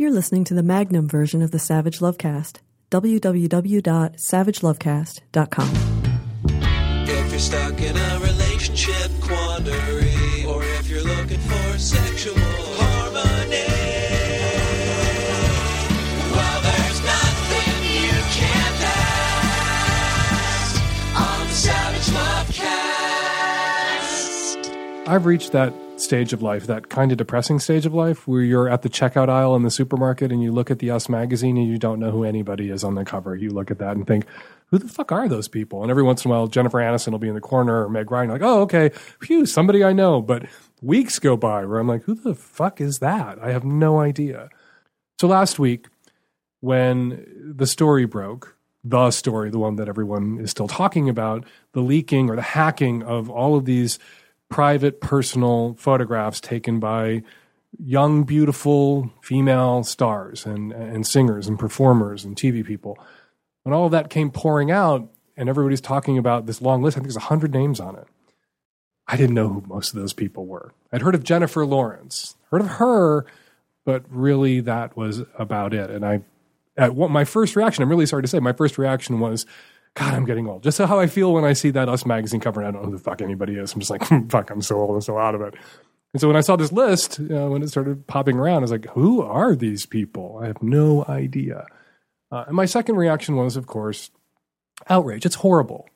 [0.00, 2.58] You're listening to the Magnum version of the Savage Lovecast.
[2.92, 5.70] www.savagelovecast.com.
[7.02, 13.66] If you're stuck in a relationship quandary, or if you're looking for sexual harmony,
[16.30, 18.80] well, there's nothing you can't
[20.30, 20.80] ask
[21.16, 22.06] on the Savage
[24.62, 25.08] Lovecast.
[25.08, 28.68] I've reached that stage of life, that kind of depressing stage of life, where you're
[28.68, 31.66] at the checkout aisle in the supermarket and you look at the Us magazine and
[31.66, 33.34] you don't know who anybody is on the cover.
[33.34, 34.24] You look at that and think,
[34.66, 35.82] who the fuck are those people?
[35.82, 38.10] And every once in a while, Jennifer Aniston will be in the corner or Meg
[38.10, 40.20] Ryan, like, oh, okay, phew, somebody I know.
[40.20, 40.46] But
[40.82, 43.38] weeks go by where I'm like, who the fuck is that?
[43.42, 44.50] I have no idea.
[45.20, 45.88] So last week,
[46.60, 51.80] when the story broke, the story, the one that everyone is still talking about, the
[51.80, 53.98] leaking or the hacking of all of these
[54.48, 57.22] private, personal photographs taken by
[57.78, 62.98] young, beautiful female stars and, and singers and performers and TV people.
[63.62, 66.98] When all of that came pouring out, and everybody's talking about this long list, I
[66.98, 68.06] think there's 100 names on it.
[69.06, 70.72] I didn't know who most of those people were.
[70.92, 73.24] I'd heard of Jennifer Lawrence, heard of her,
[73.84, 75.90] but really that was about it.
[75.90, 76.22] And I,
[76.76, 79.46] at what my first reaction, I'm really sorry to say, my first reaction was,
[79.98, 80.62] God, I'm getting old.
[80.62, 82.90] Just how I feel when I see that Us magazine cover and I don't know
[82.90, 83.72] who the fuck anybody is.
[83.72, 85.54] I'm just like, fuck, I'm so old and so out of it.
[86.14, 88.70] And so when I saw this list, uh, when it started popping around, I was
[88.70, 90.38] like, who are these people?
[90.42, 91.66] I have no idea.
[92.30, 94.10] Uh, and my second reaction was, of course,
[94.88, 95.26] outrage.
[95.26, 95.88] It's horrible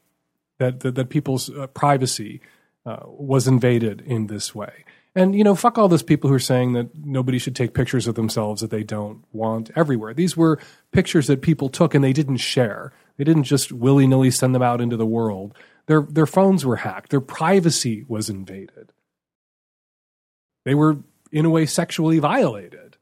[0.59, 2.41] that, that, that people's uh, privacy
[2.85, 4.85] uh, was invaded in this way.
[5.15, 8.07] And, you know, fuck all those people who are saying that nobody should take pictures
[8.07, 10.15] of themselves that they don't want everywhere.
[10.15, 10.59] These were
[10.91, 12.93] pictures that people took and they didn't share.
[13.17, 15.55] They didn't just willy nilly send them out into the world.
[15.87, 18.93] Their, their phones were hacked, their privacy was invaded.
[20.65, 20.99] They were,
[21.33, 22.97] in a way, sexually violated.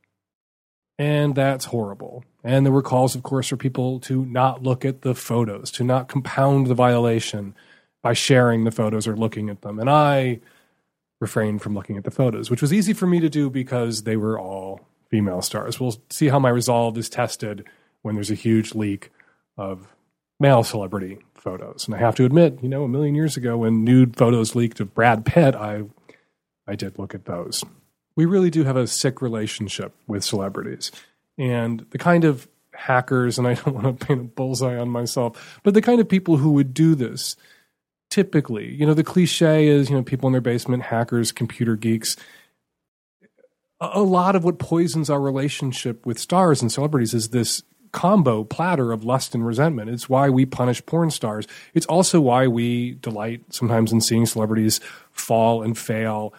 [0.98, 2.24] And that's horrible.
[2.44, 5.84] And there were calls, of course, for people to not look at the photos, to
[5.84, 7.54] not compound the violation
[8.02, 9.78] by sharing the photos or looking at them.
[9.78, 10.40] And I
[11.20, 14.16] refrained from looking at the photos, which was easy for me to do because they
[14.16, 15.78] were all female stars.
[15.78, 17.66] We'll see how my resolve is tested
[18.02, 19.10] when there's a huge leak
[19.56, 19.88] of
[20.40, 21.86] male celebrity photos.
[21.86, 24.80] And I have to admit, you know, a million years ago when nude photos leaked
[24.80, 25.84] of Brad Pitt, I
[26.66, 27.64] I did look at those.
[28.16, 30.90] We really do have a sick relationship with celebrities.
[31.38, 35.60] And the kind of hackers, and I don't want to paint a bullseye on myself,
[35.62, 37.36] but the kind of people who would do this
[38.10, 42.16] typically, you know, the cliche is, you know, people in their basement, hackers, computer geeks.
[43.80, 47.62] A lot of what poisons our relationship with stars and celebrities is this
[47.92, 49.90] combo platter of lust and resentment.
[49.90, 51.46] It's why we punish porn stars.
[51.74, 54.80] It's also why we delight sometimes in seeing celebrities
[55.12, 56.34] fall and fail.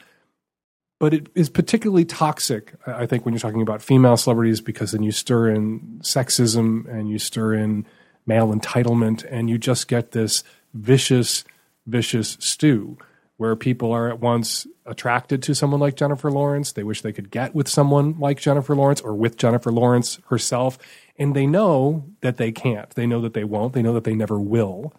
[0.99, 5.03] But it is particularly toxic, I think, when you're talking about female celebrities, because then
[5.03, 7.87] you stir in sexism and you stir in
[8.27, 10.43] male entitlement, and you just get this
[10.75, 11.43] vicious,
[11.87, 12.97] vicious stew
[13.41, 16.73] where people are at once attracted to someone like Jennifer Lawrence.
[16.73, 20.77] They wish they could get with someone like Jennifer Lawrence or with Jennifer Lawrence herself.
[21.17, 22.91] And they know that they can't.
[22.91, 23.73] They know that they won't.
[23.73, 24.93] They know that they never will.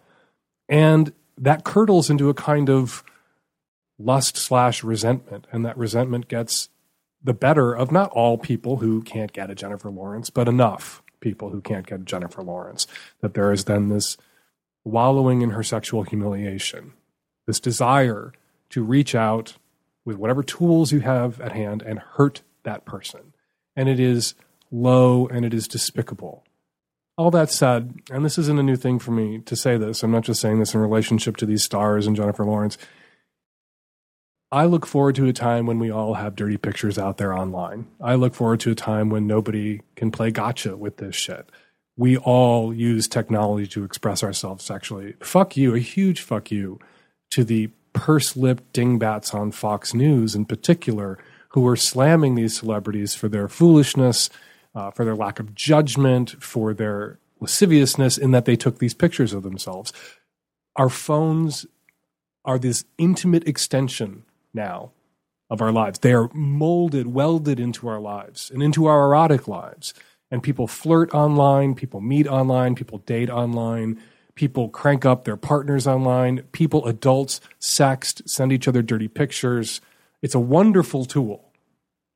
[0.67, 3.01] And that curdles into a kind of
[3.97, 5.47] lust slash resentment.
[5.53, 6.67] And that resentment gets
[7.23, 11.51] the better of not all people who can't get a Jennifer Lawrence, but enough people
[11.51, 12.87] who can't get a Jennifer Lawrence.
[13.21, 14.17] That there is then this
[14.83, 16.91] wallowing in her sexual humiliation,
[17.45, 18.33] this desire
[18.69, 19.57] to reach out
[20.05, 23.33] with whatever tools you have at hand and hurt that person.
[23.75, 24.35] And it is
[24.71, 26.43] low and it is despicable.
[27.15, 30.11] All that said, and this isn't a new thing for me to say this, I'm
[30.11, 32.77] not just saying this in relationship to these stars and Jennifer Lawrence.
[34.51, 37.87] I look forward to a time when we all have dirty pictures out there online.
[38.01, 41.49] I look forward to a time when nobody can play gotcha with this shit.
[41.95, 45.13] We all use technology to express ourselves sexually.
[45.21, 46.79] Fuck you, a huge fuck you
[47.33, 51.17] to the purse lipped dingbats on Fox News in particular
[51.49, 54.29] who are slamming these celebrities for their foolishness,
[54.75, 59.33] uh, for their lack of judgment, for their lasciviousness in that they took these pictures
[59.33, 59.91] of themselves.
[60.75, 61.65] Our phones
[62.45, 64.91] are this intimate extension now
[65.49, 65.99] of our lives.
[65.99, 69.93] They are molded, welded into our lives and into our erotic lives.
[70.29, 73.99] And people flirt online, people meet online, people date online,
[74.35, 79.81] people crank up their partners online, people, adults, sext, send each other dirty pictures.
[80.21, 81.51] It's a wonderful tool.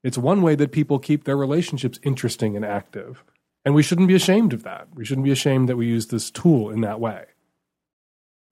[0.04, 3.24] It's one way that people keep their relationships interesting and active.
[3.66, 4.88] And we shouldn't be ashamed of that.
[4.96, 7.26] We shouldn't be ashamed that we use this tool in that way.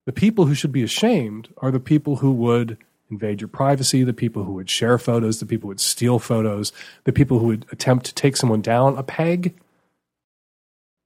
[0.05, 2.77] The people who should be ashamed are the people who would
[3.09, 6.73] invade your privacy, the people who would share photos, the people who would steal photos,
[7.05, 9.55] the people who would attempt to take someone down a peg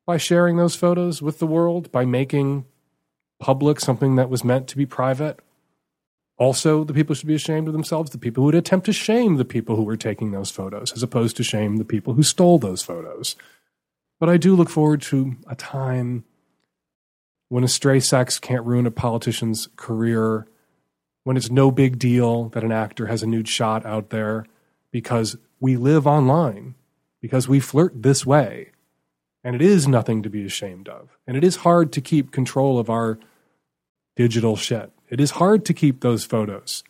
[0.09, 2.65] by sharing those photos with the world, by making
[3.39, 5.39] public something that was meant to be private.
[6.39, 9.37] Also, the people should be ashamed of themselves, the people who would attempt to shame
[9.37, 12.57] the people who were taking those photos, as opposed to shame the people who stole
[12.57, 13.35] those photos.
[14.19, 16.23] But I do look forward to a time
[17.49, 20.47] when a stray sex can't ruin a politician's career,
[21.23, 24.47] when it's no big deal that an actor has a nude shot out there
[24.89, 26.73] because we live online,
[27.21, 28.71] because we flirt this way.
[29.43, 31.17] And it is nothing to be ashamed of.
[31.25, 33.19] And it is hard to keep control of our
[34.15, 34.91] digital shit.
[35.09, 36.83] It is hard to keep those photos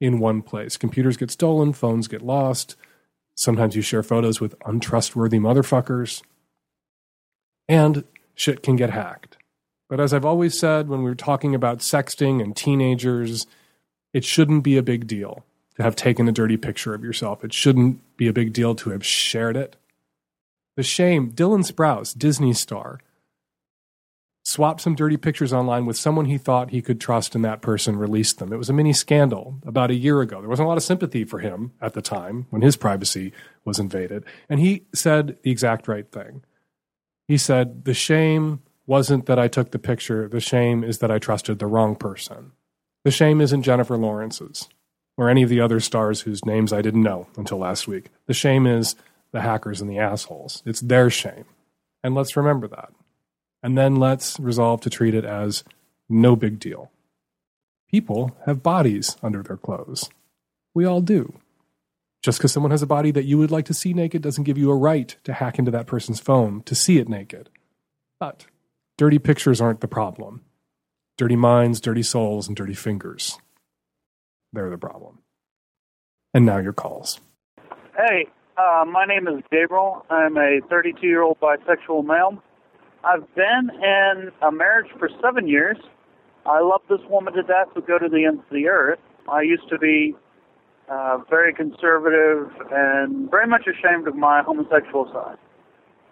[0.00, 0.76] in one place.
[0.76, 2.76] Computers get stolen, phones get lost.
[3.34, 6.22] Sometimes you share photos with untrustworthy motherfuckers.
[7.68, 9.38] And shit can get hacked.
[9.88, 13.46] But as I've always said when we were talking about sexting and teenagers,
[14.12, 15.44] it shouldn't be a big deal
[15.76, 17.44] to have taken a dirty picture of yourself.
[17.44, 19.76] It shouldn't be a big deal to have shared it.
[20.78, 23.00] The shame, Dylan Sprouse, Disney star,
[24.44, 27.96] swapped some dirty pictures online with someone he thought he could trust, and that person
[27.96, 28.52] released them.
[28.52, 30.38] It was a mini scandal about a year ago.
[30.38, 33.32] There wasn't a lot of sympathy for him at the time when his privacy
[33.64, 34.22] was invaded.
[34.48, 36.44] And he said the exact right thing.
[37.26, 41.18] He said, The shame wasn't that I took the picture, the shame is that I
[41.18, 42.52] trusted the wrong person.
[43.02, 44.68] The shame isn't Jennifer Lawrence's
[45.16, 48.10] or any of the other stars whose names I didn't know until last week.
[48.26, 48.94] The shame is
[49.32, 50.62] the hackers and the assholes.
[50.64, 51.44] It's their shame.
[52.02, 52.92] And let's remember that.
[53.62, 55.64] And then let's resolve to treat it as
[56.08, 56.90] no big deal.
[57.90, 60.10] People have bodies under their clothes.
[60.74, 61.40] We all do.
[62.22, 64.58] Just because someone has a body that you would like to see naked doesn't give
[64.58, 67.48] you a right to hack into that person's phone to see it naked.
[68.20, 68.46] But
[68.96, 70.42] dirty pictures aren't the problem.
[71.16, 73.38] Dirty minds, dirty souls, and dirty fingers.
[74.52, 75.18] They're the problem.
[76.34, 77.20] And now your calls.
[77.96, 78.26] Hey,
[78.58, 80.04] uh, my name is Gabriel.
[80.10, 82.42] I'm a 32 year old bisexual male.
[83.04, 85.76] I've been in a marriage for seven years.
[86.44, 88.98] I love this woman to death, but go to the ends of the earth.
[89.30, 90.16] I used to be
[90.88, 95.36] uh, very conservative and very much ashamed of my homosexual side.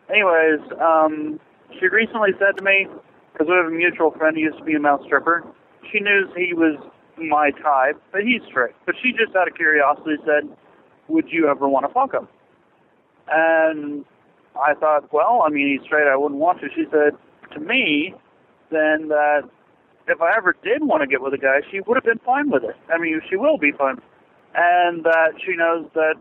[0.08, 1.40] Anyways, um,
[1.80, 2.86] she recently said to me,
[3.32, 5.44] because we have a mutual friend who used to be a male stripper,
[5.90, 6.78] she knew he was
[7.18, 8.74] my type, but he's straight.
[8.84, 10.48] But she just out of curiosity said,
[11.08, 12.28] would you ever want to fuck him?
[13.30, 14.04] And
[14.54, 16.08] I thought, well, I mean, he's straight.
[16.08, 16.68] I wouldn't want to.
[16.74, 17.12] She said
[17.52, 18.14] to me,
[18.70, 19.42] then that
[20.08, 22.50] if I ever did want to get with a guy, she would have been fine
[22.50, 22.76] with it.
[22.92, 24.00] I mean, she will be fine,
[24.54, 26.14] and that she knows that,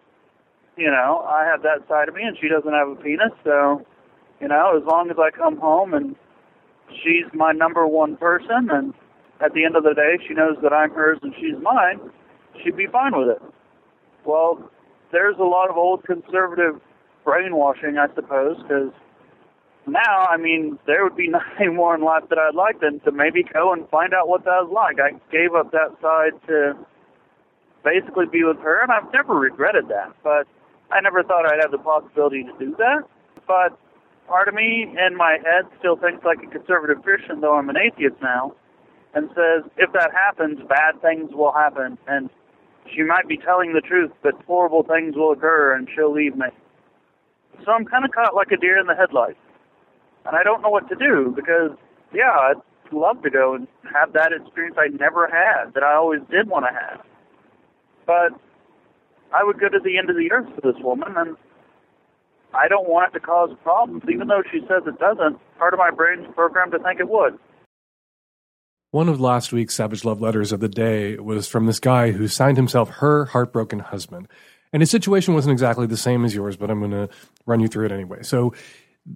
[0.76, 3.32] you know, I have that side of me, and she doesn't have a penis.
[3.44, 3.86] So,
[4.42, 6.16] you know, as long as I come home and
[7.04, 8.94] she's my number one person, and
[9.42, 12.00] at the end of the day, she knows that I'm hers and she's mine,
[12.64, 13.42] she'd be fine with it.
[14.26, 14.72] Well,
[15.12, 16.82] there's a lot of old conservative
[17.26, 18.94] brainwashing, I suppose, because
[19.88, 23.12] now, I mean, there would be nothing more in life that I'd like than to
[23.12, 25.00] maybe go and find out what that was like.
[25.00, 26.78] I gave up that side to
[27.84, 30.14] basically be with her, and I've never regretted that.
[30.24, 30.48] But
[30.92, 33.04] I never thought I'd have the possibility to do that.
[33.48, 33.78] But
[34.28, 37.78] part of me in my head still thinks like a conservative Christian, though I'm an
[37.78, 38.56] atheist now,
[39.14, 42.30] and says if that happens, bad things will happen, and
[42.94, 46.48] she might be telling the truth, but horrible things will occur, and she'll leave me.
[47.64, 49.38] So I'm kind of caught like a deer in the headlights.
[50.26, 51.72] And I don't know what to do because,
[52.14, 56.22] yeah, I'd love to go and have that experience I never had that I always
[56.32, 57.06] did want to have.
[58.06, 58.40] But
[59.34, 61.38] I would go to the end of the earth for this woman, and
[62.54, 65.40] I don't want it to cause problems, even though she says it doesn't.
[65.58, 67.38] Part of my brain's programmed to think it would.
[68.92, 72.28] One of last week's Savage Love letters of the day was from this guy who
[72.30, 74.30] signed himself her heartbroken husband.
[74.76, 77.08] And his situation wasn't exactly the same as yours, but I'm going to
[77.46, 78.24] run you through it anyway.
[78.24, 78.54] So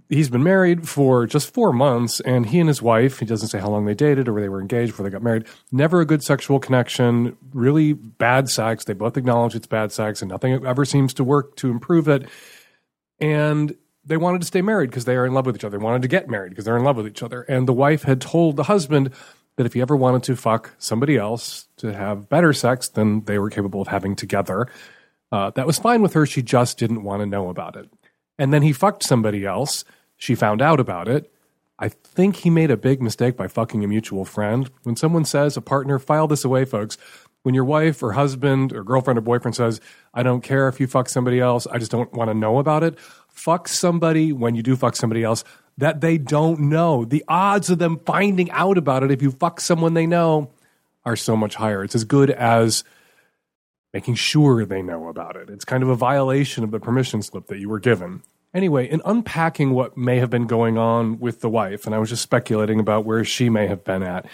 [0.07, 3.59] he's been married for just four months, and he and his wife, he doesn't say
[3.59, 6.05] how long they dated or where they were engaged before they got married, never a
[6.05, 8.85] good sexual connection, really bad sex.
[8.85, 12.29] They both acknowledge it's bad sex, and nothing ever seems to work to improve it.
[13.19, 13.75] And
[14.05, 15.77] they wanted to stay married because they are in love with each other.
[15.77, 17.41] They wanted to get married because they're in love with each other.
[17.41, 19.11] And the wife had told the husband
[19.57, 23.37] that if he ever wanted to fuck somebody else to have better sex than they
[23.39, 24.69] were capable of having together,
[25.31, 26.25] uh, that was fine with her.
[26.25, 27.89] She just didn't want to know about it.
[28.37, 29.83] And then he fucked somebody else.
[30.17, 31.31] She found out about it.
[31.77, 34.69] I think he made a big mistake by fucking a mutual friend.
[34.83, 36.97] When someone says, a partner, file this away, folks.
[37.43, 39.79] When your wife or husband or girlfriend or boyfriend says,
[40.13, 42.83] I don't care if you fuck somebody else, I just don't want to know about
[42.83, 45.45] it, fuck somebody when you do fuck somebody else
[45.79, 47.05] that they don't know.
[47.05, 50.51] The odds of them finding out about it if you fuck someone they know
[51.05, 51.83] are so much higher.
[51.85, 52.83] It's as good as
[53.93, 55.49] making sure they know about it.
[55.49, 58.23] It's kind of a violation of the permission slip that you were given.
[58.53, 62.09] Anyway, in unpacking what may have been going on with the wife, and I was
[62.09, 64.25] just speculating about where she may have been at,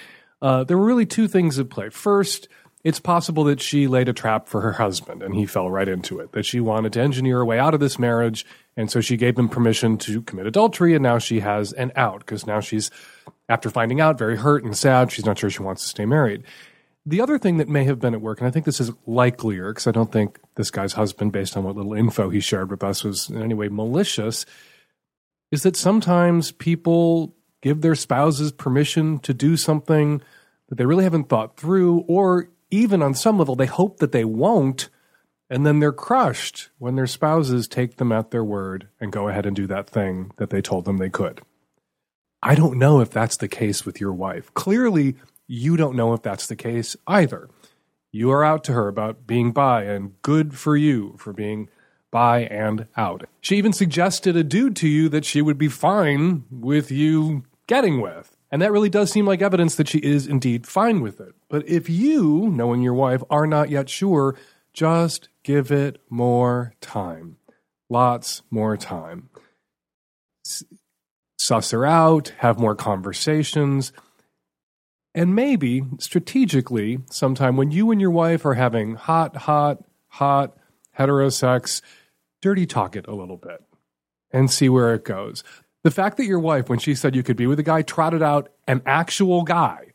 [0.42, 1.90] uh, there were really two things at play.
[1.90, 2.48] First,
[2.86, 6.20] it's possible that she laid a trap for her husband and he fell right into
[6.20, 8.46] it, that she wanted to engineer a way out of this marriage.
[8.78, 10.94] And so she gave him permission to commit adultery.
[10.94, 12.92] And now she has an out because now she's,
[13.50, 15.12] after finding out, very hurt and sad.
[15.12, 16.44] She's not sure she wants to stay married.
[17.08, 19.72] The other thing that may have been at work, and I think this is likelier
[19.72, 22.84] because I don't think this guy's husband, based on what little info he shared with
[22.84, 24.46] us, was in any way malicious,
[25.52, 30.22] is that sometimes people give their spouses permission to do something
[30.70, 34.26] that they really haven't thought through, or even on some level, they hope that they
[34.26, 34.90] won't,
[35.48, 39.46] and then they're crushed when their spouses take them at their word and go ahead
[39.46, 41.42] and do that thing that they told them they could.
[42.42, 44.52] I don't know if that's the case with your wife.
[44.56, 45.16] Clearly,
[45.48, 47.50] you don't know if that's the case either.
[48.12, 51.70] You are out to her about being bi, and good for you for being
[52.12, 53.26] bi and out.
[53.42, 58.00] She even suggested a dude to you that she would be fine with you getting
[58.00, 58.36] with.
[58.52, 61.36] And that really does seem like evidence that she is indeed fine with it.
[61.50, 64.36] But if you, knowing your wife, are not yet sure,
[64.72, 67.36] just give it more time.
[67.90, 69.30] Lots more time.
[71.38, 73.92] Suss her out, have more conversations,
[75.16, 80.58] and maybe strategically, sometime when you and your wife are having hot, hot, hot
[81.00, 81.82] heterosex,
[82.42, 83.64] dirty talk it a little bit
[84.32, 85.44] and see where it goes.
[85.84, 88.22] The fact that your wife, when she said you could be with a guy, trotted
[88.22, 89.94] out an actual guy,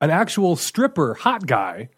[0.00, 1.88] an actual stripper, hot guy,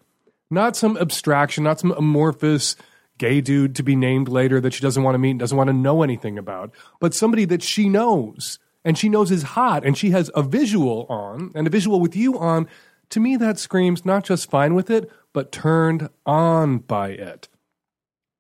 [0.51, 2.77] not some abstraction, not some amorphous
[3.17, 5.69] gay dude to be named later that she doesn't want to meet and doesn't want
[5.69, 6.71] to know anything about,
[7.01, 11.07] but somebody that she knows and she knows is hot and she has a visual
[11.09, 12.67] on and a visual with you on,
[13.11, 17.49] to me that screams not just fine with it, but turned on by it.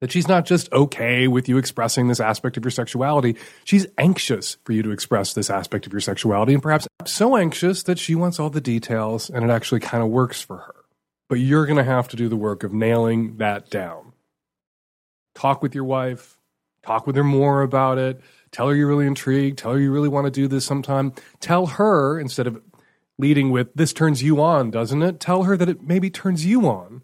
[0.00, 4.56] That she's not just okay with you expressing this aspect of your sexuality, she's anxious
[4.64, 8.14] for you to express this aspect of your sexuality, and perhaps so anxious that she
[8.14, 10.74] wants all the details and it actually kind of works for her.
[11.28, 14.12] But you're going to have to do the work of nailing that down.
[15.34, 16.38] Talk with your wife,
[16.82, 19.58] talk with her more about it Tell her you're really intrigued.
[19.58, 21.12] Tell her you really want to do this sometime.
[21.40, 22.60] Tell her, instead of
[23.18, 25.20] leading with, this turns you on, doesn't it?
[25.20, 27.02] Tell her that it maybe turns you on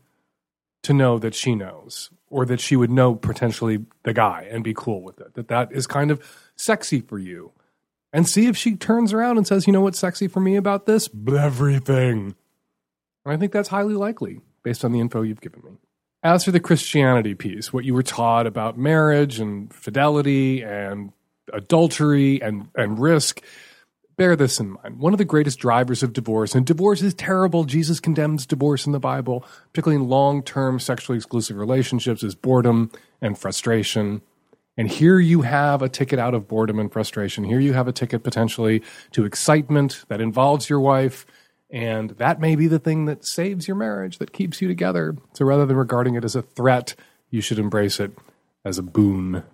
[0.82, 4.74] to know that she knows or that she would know potentially the guy and be
[4.74, 5.34] cool with it.
[5.34, 6.22] That that is kind of
[6.56, 7.52] sexy for you.
[8.12, 10.86] And see if she turns around and says, you know what's sexy for me about
[10.86, 11.08] this?
[11.28, 12.36] Everything.
[13.24, 15.72] And I think that's highly likely based on the info you've given me.
[16.22, 21.12] As for the Christianity piece, what you were taught about marriage and fidelity and
[21.54, 23.42] adultery and, and risk.
[24.16, 25.00] Bear this in mind.
[25.00, 27.64] One of the greatest drivers of divorce, and divorce is terrible.
[27.64, 32.92] Jesus condemns divorce in the Bible, particularly in long term sexually exclusive relationships, is boredom
[33.20, 34.22] and frustration.
[34.76, 37.44] And here you have a ticket out of boredom and frustration.
[37.44, 38.82] Here you have a ticket potentially
[39.12, 41.26] to excitement that involves your wife.
[41.70, 45.16] And that may be the thing that saves your marriage, that keeps you together.
[45.32, 46.94] So rather than regarding it as a threat,
[47.30, 48.12] you should embrace it
[48.64, 49.44] as a boon.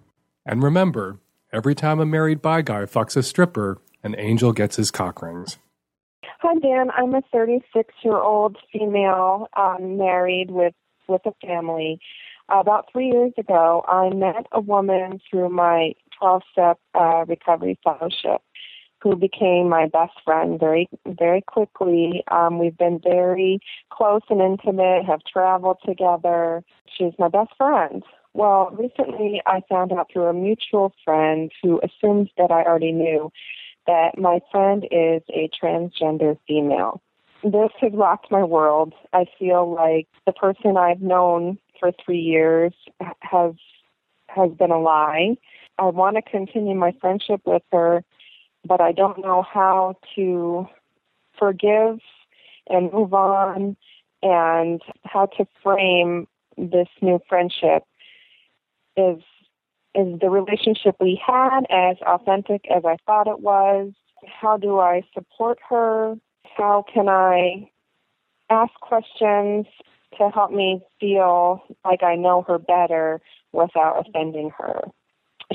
[0.45, 1.19] And remember,
[1.53, 5.59] Every time a married bi guy fucks a stripper, an angel gets his cock rings.
[6.43, 6.91] Hi, Dan.
[6.97, 10.75] I'm a 36 year old female um, married with,
[11.09, 11.99] with a family.
[12.49, 18.43] About three years ago, I met a woman through my 12 step uh, recovery fellowship
[19.03, 22.23] who became my best friend very, very quickly.
[22.31, 23.59] Um, we've been very
[23.91, 26.63] close and intimate, have traveled together.
[26.97, 28.05] She's my best friend.
[28.33, 33.33] Well, recently I found out through a mutual friend who assumes that I already knew
[33.87, 37.03] that my friend is a transgender female.
[37.43, 38.95] This has rocked my world.
[39.13, 42.73] I feel like the person I've known for three years
[43.21, 43.55] has
[44.29, 45.37] has been a lie.
[45.79, 48.05] I want to continue my friendship with her,
[48.65, 50.69] but I don't know how to
[51.37, 51.99] forgive
[52.69, 53.77] and move on
[54.23, 57.83] and how to frame this new friendship
[59.01, 59.23] is
[59.95, 63.93] is the relationship we had as authentic as I thought it was?
[64.25, 66.15] How do I support her?
[66.57, 67.71] How can I
[68.51, 69.67] ask questions
[70.19, 73.21] to help me feel like I know her better
[73.53, 74.83] without offending her?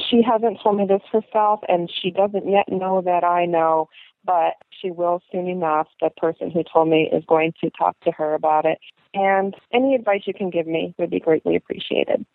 [0.10, 3.88] She hasn't told me this herself, and she doesn't yet know that I know,
[4.26, 5.88] but she will soon enough.
[6.02, 8.80] The person who told me is going to talk to her about it.
[9.14, 12.26] And any advice you can give me would be greatly appreciated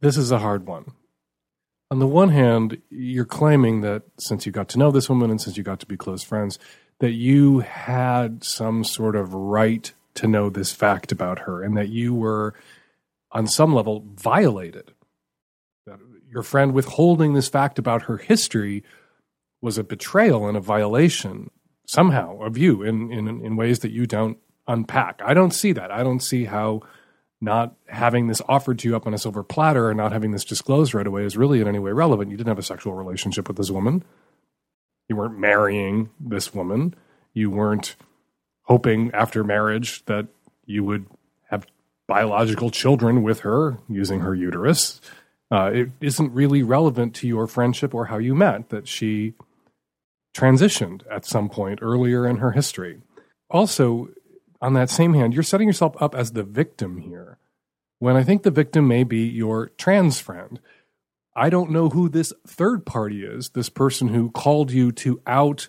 [0.00, 0.92] this is a hard one.
[1.90, 5.40] On the one hand, you're claiming that since you got to know this woman and
[5.40, 6.58] since you got to be close friends,
[7.00, 11.88] that you had some sort of right to know this fact about her and that
[11.88, 12.54] you were,
[13.32, 14.92] on some level, violated.
[15.86, 15.98] That
[16.30, 18.84] your friend withholding this fact about her history
[19.62, 21.50] was a betrayal and a violation
[21.86, 25.22] somehow of you in, in, in ways that you don't unpack.
[25.24, 25.90] I don't see that.
[25.90, 26.82] I don't see how
[27.40, 30.44] not having this offered to you up on a silver platter and not having this
[30.44, 32.30] disclosed right away is really in any way relevant.
[32.30, 34.04] You didn't have a sexual relationship with this woman.
[35.08, 36.94] You weren't marrying this woman.
[37.32, 37.96] You weren't
[38.62, 40.26] hoping after marriage that
[40.66, 41.06] you would
[41.50, 41.64] have
[42.06, 45.00] biological children with her using her uterus.
[45.50, 49.34] Uh, it isn't really relevant to your friendship or how you met that she
[50.36, 53.00] transitioned at some point earlier in her history.
[53.50, 54.08] Also,
[54.60, 57.38] on that same hand, you're setting yourself up as the victim here,
[57.98, 60.60] when I think the victim may be your trans friend.
[61.36, 65.68] I don't know who this third party is, this person who called you to out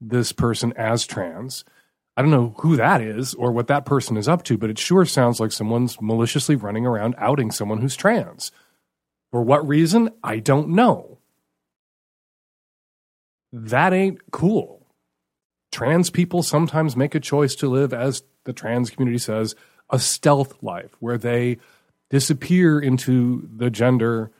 [0.00, 1.64] this person as trans.
[2.16, 4.78] I don't know who that is or what that person is up to, but it
[4.78, 8.50] sure sounds like someone's maliciously running around outing someone who's trans.
[9.30, 10.10] For what reason?
[10.24, 11.18] I don't know.
[13.52, 14.75] That ain't cool.
[15.72, 19.54] Trans people sometimes make a choice to live, as the trans community says,
[19.90, 21.58] a stealth life where they
[22.10, 24.30] disappear into the gender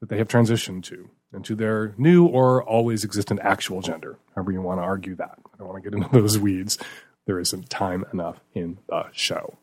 [0.00, 4.60] that they have transitioned to, into their new or always existent actual gender, however you
[4.60, 5.38] want to argue that.
[5.52, 6.78] I don't want to get into those weeds.
[7.26, 9.58] There isn't time enough in the show.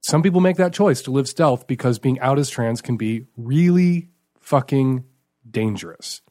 [0.00, 3.26] Some people make that choice to live stealth because being out as trans can be
[3.36, 4.08] really
[4.40, 5.04] fucking
[5.48, 6.22] dangerous.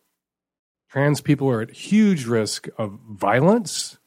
[0.92, 3.98] Trans people are at huge risk of violence.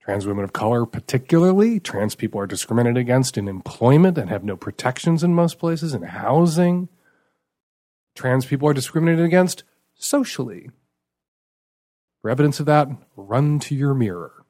[0.00, 4.56] Trans women of color, particularly, trans people are discriminated against in employment and have no
[4.56, 6.88] protections in most places, in housing.
[8.14, 9.64] Trans people are discriminated against
[9.96, 10.70] socially.
[12.22, 14.44] For evidence of that, run to your mirror.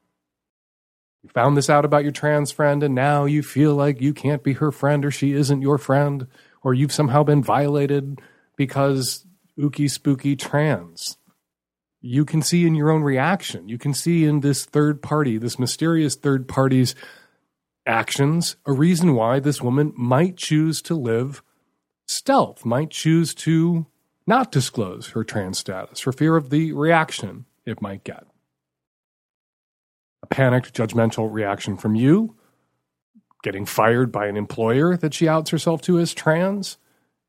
[1.22, 4.42] You found this out about your trans friend, and now you feel like you can't
[4.42, 6.26] be her friend or she isn't your friend,
[6.62, 8.20] or you've somehow been violated
[8.56, 9.24] because
[9.58, 11.16] ooky spooky trans
[12.00, 13.68] you can see in your own reaction.
[13.68, 16.94] You can see in this third party, this mysterious third party's
[17.86, 21.42] actions, a reason why this woman might choose to live
[22.06, 23.86] stealth, might choose to
[24.26, 28.24] not disclose her trans status for fear of the reaction it might get.
[30.22, 32.36] A panicked, judgmental reaction from you,
[33.42, 36.78] getting fired by an employer that she outs herself to as trans,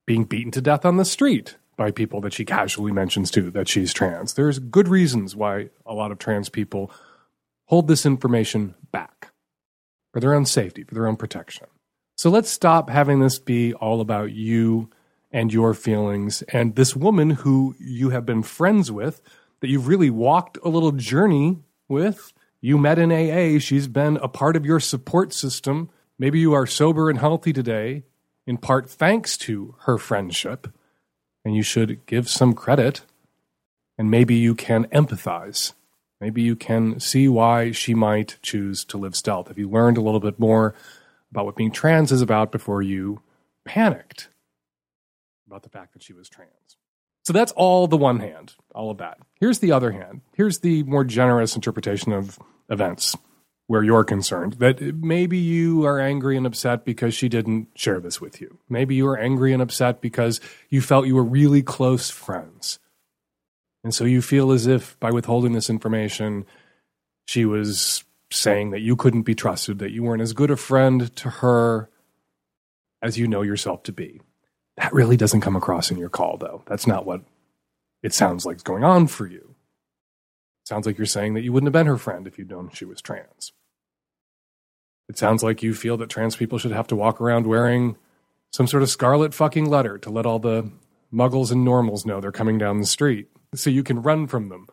[0.06, 3.68] being beaten to death on the street by people that she casually mentions too that
[3.68, 4.36] she's trans.
[4.36, 6.92] There's good reasons why a lot of trans people
[7.66, 9.32] hold this information back
[10.14, 11.66] for their own safety, for their own protection.
[12.16, 14.92] So let's stop having this be all about you
[15.32, 19.20] and your feelings and this woman who you have been friends with,
[19.62, 22.32] that you've really walked a little journey with.
[22.62, 25.90] You met in AA, she's been a part of your support system.
[26.20, 28.04] Maybe you are sober and healthy today,
[28.46, 30.68] in part thanks to her friendship
[31.44, 33.02] and you should give some credit
[33.98, 35.74] and maybe you can empathize.
[36.20, 39.50] Maybe you can see why she might choose to live stealth.
[39.50, 40.76] If you learned a little bit more
[41.32, 43.22] about what being trans is about before you
[43.66, 44.30] panicked
[45.48, 46.78] about the fact that she was trans.
[47.24, 49.20] So that's all the one hand, all of that.
[49.40, 50.22] Here's the other hand.
[50.34, 53.16] Here's the more generous interpretation of events
[53.72, 58.20] where you're concerned that maybe you are angry and upset because she didn't share this
[58.20, 58.58] with you.
[58.68, 62.80] Maybe you are angry and upset because you felt you were really close friends.
[63.82, 66.46] And so you feel as if by withholding this information,
[67.30, 71.16] she was saying that you couldn't be trusted, that you weren't as good a friend
[71.16, 71.90] to her
[73.02, 74.20] as you know yourself to be.
[74.76, 76.62] That really doesn't come across in your call, though.
[76.68, 77.22] That's not what
[78.04, 79.56] it sounds like is going on for you.
[80.62, 82.70] It sounds like you're saying that you wouldn't have been her friend if you'd known
[82.74, 83.54] she was trans.
[85.12, 87.98] It sounds like you feel that trans people should have to walk around wearing
[88.50, 90.72] some sort of scarlet fucking letter to let all the
[91.14, 94.68] muggles and normals know they're coming down the street so you can run from them.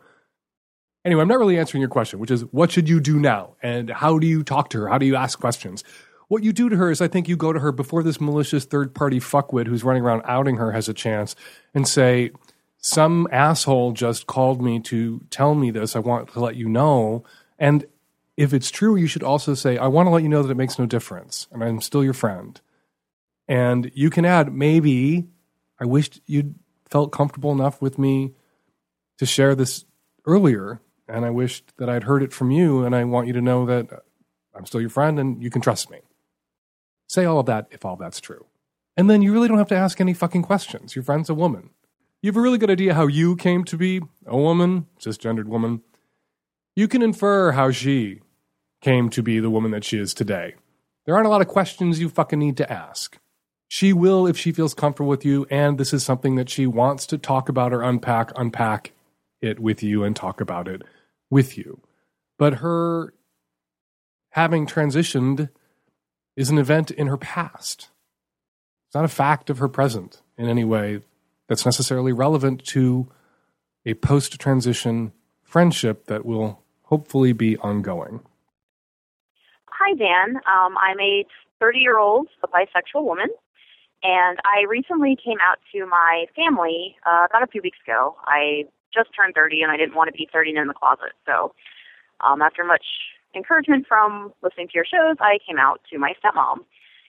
[1.03, 3.57] Anyway, I'm not really answering your question, which is what should you do now?
[3.61, 4.87] And how do you talk to her?
[4.87, 5.83] How do you ask questions?
[6.29, 8.63] What you do to her is I think you go to her before this malicious
[8.63, 11.35] third party fuckwit who's running around outing her has a chance
[11.73, 12.31] and say,
[12.77, 15.97] Some asshole just called me to tell me this.
[15.97, 17.25] I want to let you know.
[17.57, 17.85] And
[18.39, 20.55] if it's true, you should also say, I want to let you know that it
[20.55, 22.59] makes no difference and I'm still your friend.
[23.49, 25.27] And you can add, maybe
[25.77, 26.55] I wished you'd
[26.89, 28.33] felt comfortable enough with me
[29.17, 29.83] to share this
[30.25, 30.79] earlier.
[31.05, 32.85] And I wished that I'd heard it from you.
[32.85, 33.89] And I want you to know that
[34.55, 35.99] I'm still your friend and you can trust me.
[37.07, 38.45] Say all of that if all that's true.
[38.95, 40.95] And then you really don't have to ask any fucking questions.
[40.95, 41.71] Your friend's a woman.
[42.21, 45.81] You have a really good idea how you came to be a woman, cisgendered woman.
[46.73, 48.21] You can infer how she
[48.81, 50.55] came to be the woman that she is today.
[51.05, 53.17] There aren't a lot of questions you fucking need to ask.
[53.67, 57.05] She will if she feels comfortable with you, and this is something that she wants
[57.07, 58.93] to talk about or unpack, unpack
[59.41, 60.81] it with you and talk about it
[61.29, 61.79] with you.
[62.37, 63.13] But her
[64.31, 65.49] having transitioned
[66.35, 67.89] is an event in her past.
[68.87, 71.01] It's not a fact of her present in any way
[71.47, 73.11] that's necessarily relevant to
[73.85, 75.11] a post transition
[75.43, 78.21] friendship that will hopefully be ongoing.
[79.79, 80.35] Hi, Dan.
[80.43, 81.23] Um, I'm a
[81.61, 83.29] 30 year old bisexual woman,
[84.03, 88.17] and I recently came out to my family uh, about a few weeks ago.
[88.25, 91.15] I just turned 30, and I didn't want to be 30 in the closet.
[91.25, 91.55] So,
[92.19, 92.83] um, after much
[93.33, 96.59] encouragement from listening to your shows, I came out to my stepmom,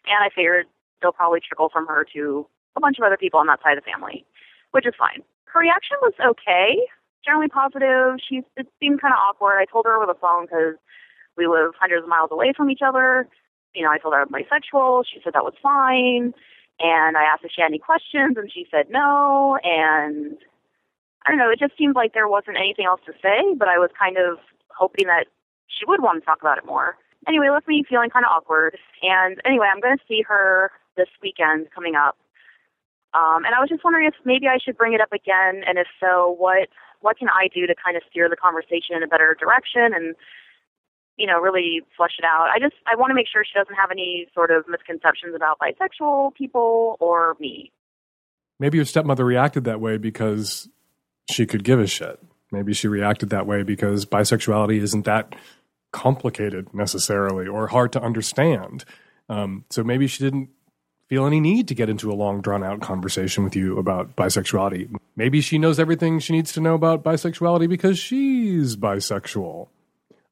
[0.07, 0.67] and I figured
[1.03, 3.83] they'll probably trickle from her to a bunch of other people on that side of
[3.83, 4.25] the family,
[4.71, 5.27] which is fine.
[5.47, 6.79] Her reaction was okay,
[7.27, 8.23] generally positive.
[8.23, 9.59] She it seemed kind of awkward.
[9.59, 10.79] I told her over the phone because
[11.37, 13.29] we live hundreds of miles away from each other.
[13.75, 15.05] You know, I told her I'm bisexual.
[15.13, 16.35] She said that was fine.
[16.81, 19.59] And I asked if she had any questions, and she said no.
[19.63, 20.37] And
[21.25, 23.79] I don't know, it just seemed like there wasn't anything else to say, but I
[23.79, 24.39] was kind of
[24.69, 25.27] hoping that
[25.69, 26.97] she would want to talk about it more.
[27.29, 28.79] Anyway, it left me feeling kind of awkward.
[29.03, 32.17] And anyway, I'm going to see her this weekend coming up.
[33.13, 35.79] Um, and I was just wondering if maybe I should bring it up again, and
[35.79, 36.69] if so, what
[37.01, 40.15] what can I do to kind of steer the conversation in a better direction and
[41.21, 42.49] you know really flush it out.
[42.53, 45.59] I just I want to make sure she doesn't have any sort of misconceptions about
[45.59, 47.71] bisexual people or me.
[48.59, 50.69] Maybe your stepmother reacted that way because
[51.31, 52.19] she could give a shit.
[52.51, 55.35] Maybe she reacted that way because bisexuality isn't that
[55.93, 58.85] complicated necessarily or hard to understand.
[59.29, 60.51] Um, so maybe she didn't
[61.09, 64.95] feel any need to get into a long, drawn out conversation with you about bisexuality.
[65.17, 69.69] Maybe she knows everything she needs to know about bisexuality because she's bisexual.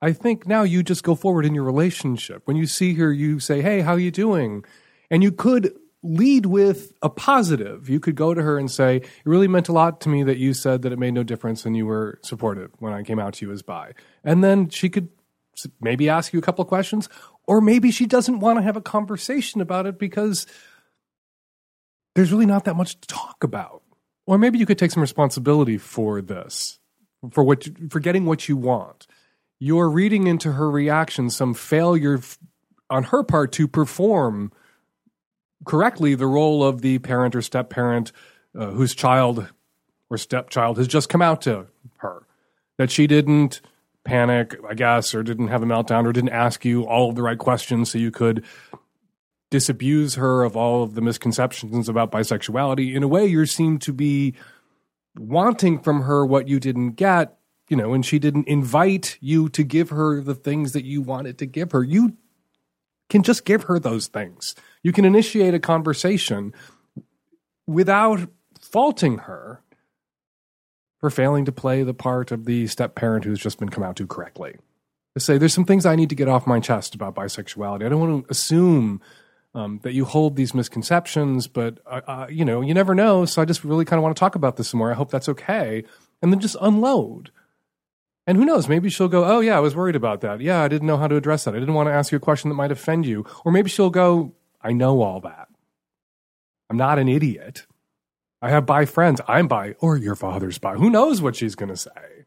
[0.00, 2.42] I think now you just go forward in your relationship.
[2.46, 4.64] When you see her, you say, Hey, how are you doing?
[5.10, 7.88] And you could lead with a positive.
[7.88, 10.38] You could go to her and say, It really meant a lot to me that
[10.38, 13.34] you said that it made no difference and you were supportive when I came out
[13.34, 13.92] to you as bi.
[14.22, 15.08] And then she could
[15.80, 17.08] maybe ask you a couple of questions,
[17.46, 20.46] or maybe she doesn't want to have a conversation about it because
[22.14, 23.82] there's really not that much to talk about.
[24.26, 26.78] Or maybe you could take some responsibility for this,
[27.30, 29.06] for what for getting what you want.
[29.58, 32.20] You're reading into her reaction some failure
[32.90, 34.52] on her part to perform
[35.64, 38.12] correctly the role of the parent or step parent
[38.58, 39.48] uh, whose child
[40.10, 41.66] or stepchild has just come out to
[41.98, 42.26] her.
[42.78, 43.60] That she didn't
[44.04, 47.22] panic, I guess, or didn't have a meltdown, or didn't ask you all of the
[47.22, 48.44] right questions so you could
[49.50, 52.94] disabuse her of all of the misconceptions about bisexuality.
[52.94, 54.34] In a way, you seem to be
[55.16, 57.37] wanting from her what you didn't get,
[57.68, 61.38] you know, and she didn't invite you to give her the things that you wanted
[61.38, 61.82] to give her.
[61.82, 62.16] You
[63.08, 64.54] can just give her those things.
[64.82, 66.54] You can initiate a conversation
[67.66, 68.28] without
[68.60, 69.62] faulting her
[70.98, 73.96] for failing to play the part of the step parent who's just been come out
[73.96, 74.56] to correctly.
[75.14, 77.84] To say, there's some things I need to get off my chest about bisexuality.
[77.84, 79.00] I don't want to assume
[79.54, 83.24] um, that you hold these misconceptions, but uh, uh, you know, you never know.
[83.24, 84.90] So I just really kind of want to talk about this some more.
[84.90, 85.84] I hope that's okay,
[86.20, 87.30] and then just unload.
[88.28, 88.68] And who knows?
[88.68, 90.42] Maybe she'll go, "Oh yeah, I was worried about that.
[90.42, 91.54] Yeah, I didn't know how to address that.
[91.54, 93.88] I didn't want to ask you a question that might offend you." Or maybe she'll
[93.88, 95.48] go, "I know all that.
[96.68, 97.66] I'm not an idiot.
[98.42, 99.22] I have bi friends.
[99.26, 100.74] I'm bi, or your father's bi.
[100.74, 102.26] Who knows what she's going to say?"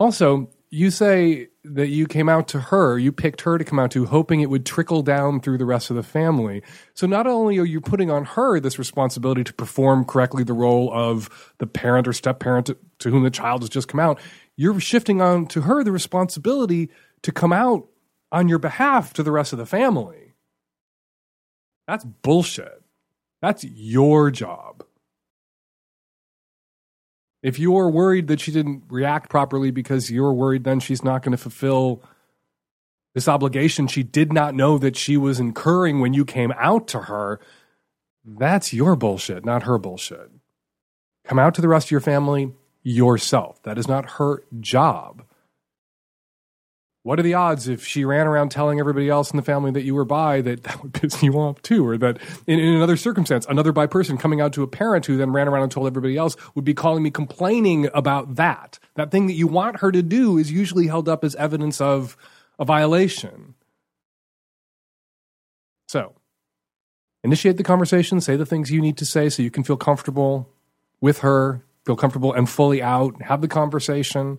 [0.00, 3.90] Also, you say that you came out to her, you picked her to come out
[3.92, 6.62] to, hoping it would trickle down through the rest of the family.
[6.94, 10.92] So not only are you putting on her this responsibility to perform correctly the role
[10.92, 14.18] of the parent or step parent to, to whom the child has just come out,
[14.56, 16.90] you're shifting on to her the responsibility
[17.22, 17.88] to come out
[18.32, 20.34] on your behalf to the rest of the family.
[21.86, 22.82] That's bullshit.
[23.40, 24.84] That's your job.
[27.48, 31.32] If you're worried that she didn't react properly because you're worried then she's not going
[31.32, 32.02] to fulfill
[33.14, 37.00] this obligation she did not know that she was incurring when you came out to
[37.00, 37.40] her,
[38.22, 40.30] that's your bullshit, not her bullshit.
[41.24, 43.62] Come out to the rest of your family yourself.
[43.62, 45.22] That is not her job.
[47.08, 49.82] What are the odds if she ran around telling everybody else in the family that
[49.82, 51.88] you were bi that that would piss you off too?
[51.88, 55.16] Or that in, in another circumstance, another bi person coming out to a parent who
[55.16, 58.78] then ran around and told everybody else would be calling me complaining about that.
[58.96, 62.14] That thing that you want her to do is usually held up as evidence of
[62.58, 63.54] a violation.
[65.86, 66.12] So,
[67.24, 70.46] initiate the conversation, say the things you need to say so you can feel comfortable
[71.00, 74.38] with her, feel comfortable and fully out, have the conversation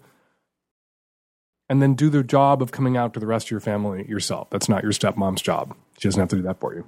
[1.69, 4.49] and then do the job of coming out to the rest of your family yourself.
[4.49, 5.75] That's not your stepmom's job.
[5.99, 6.85] She doesn't have to do that for you.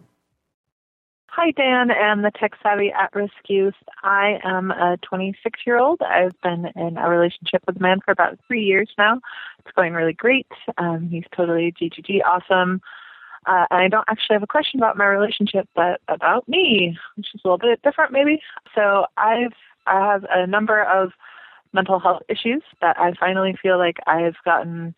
[1.28, 3.76] Hi, Dan and the tech savvy at risk youth.
[4.04, 6.02] I am a 26 year old.
[6.02, 9.22] I've been in a relationship with a man for about three years now.
[9.60, 10.48] It's going really great.
[10.78, 12.82] Um, he's totally GGG awesome.
[13.46, 17.41] Uh, I don't actually have a question about my relationship, but about me, which is
[17.46, 18.41] a little bit different, maybe.
[18.76, 19.54] So I've
[19.88, 21.12] I have a number of
[21.74, 24.94] mental health issues that I finally feel like I've gotten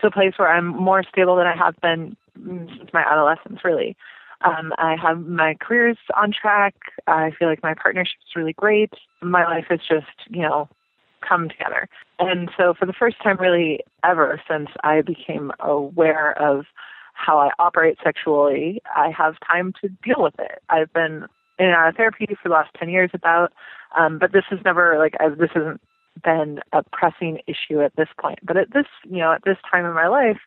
[0.00, 3.96] to a place where I'm more stable than I have been since my adolescence, really.
[4.44, 6.74] Um, I have my career's on track.
[7.06, 8.92] I feel like my partnership is really great.
[9.22, 10.68] My life has just, you know,
[11.26, 11.88] come together.
[12.18, 16.66] And so, for the first time, really ever since I became aware of
[17.14, 20.60] how I operate sexually, I have time to deal with it.
[20.68, 21.26] I've been
[21.58, 23.52] in and out of therapy for the last 10 years about,
[23.96, 25.80] um, but this is never, like, I, this hasn't
[26.22, 28.38] been a pressing issue at this point.
[28.42, 30.40] But at this, you know, at this time in my life,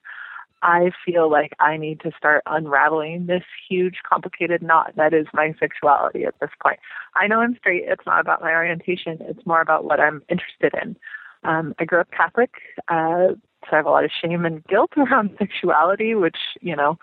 [0.64, 5.54] I feel like I need to start unraveling this huge, complicated knot that is my
[5.60, 6.80] sexuality at this point.
[7.16, 7.84] I know I'm straight.
[7.86, 9.18] It's not about my orientation.
[9.22, 10.96] It's more about what I'm interested in.
[11.44, 12.52] Um, I grew up Catholic,
[12.88, 16.98] uh, so I have a lot of shame and guilt around sexuality, which, you know,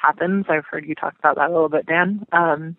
[0.00, 0.46] happens.
[0.48, 2.26] I've heard you talk about that a little bit, Dan.
[2.32, 2.76] Um,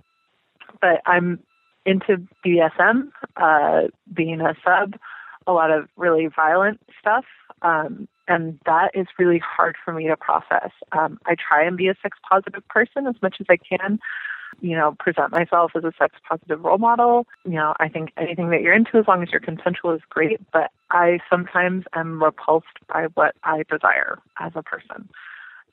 [0.82, 1.40] but I'm
[1.86, 4.96] into BDSM, uh, being a sub,
[5.48, 7.26] a lot of really violent stuff.
[7.62, 10.72] Um, and that is really hard for me to process.
[10.92, 14.00] Um, I try and be a sex positive person as much as I can,
[14.62, 17.28] you know, present myself as a sex positive role model.
[17.44, 20.40] You know, I think anything that you're into, as long as you're consensual, is great,
[20.52, 25.10] but I sometimes am repulsed by what I desire as a person.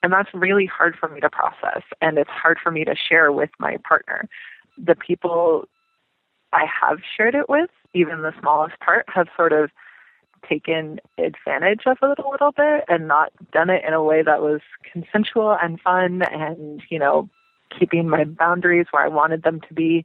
[0.02, 3.32] And that's really hard for me to process, and it's hard for me to share
[3.32, 4.28] with my partner.
[4.76, 5.68] The people
[6.52, 9.70] I have shared it with, even the smallest part, have sort of
[10.48, 14.40] taken advantage of it a little bit and not done it in a way that
[14.40, 17.28] was consensual and fun and, you know,
[17.76, 20.04] keeping my boundaries where I wanted them to be.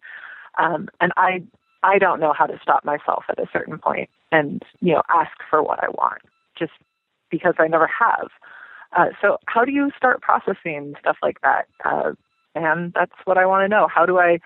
[0.58, 1.44] Um, and I
[1.84, 5.32] I don't know how to stop myself at a certain point and, you know, ask
[5.50, 6.22] for what I want
[6.58, 6.72] just
[7.30, 8.30] because I never have.
[8.96, 11.68] Uh, so how do you start processing stuff like that?
[11.84, 12.14] Uh,
[12.56, 13.88] and that's what I want to know.
[13.94, 14.40] How do I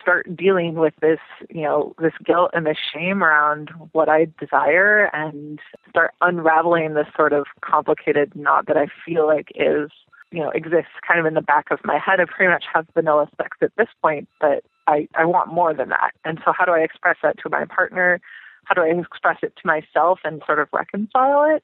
[0.00, 5.10] start dealing with this, you know, this guilt and this shame around what I desire
[5.12, 9.90] and start unraveling this sort of complicated knot that I feel like is,
[10.32, 12.20] you know, exists kind of in the back of my head.
[12.20, 15.88] I pretty much have vanilla sex at this point, but I, I want more than
[15.90, 16.12] that.
[16.24, 18.20] And so how do I express that to my partner?
[18.64, 21.62] How do I express it to myself and sort of reconcile it?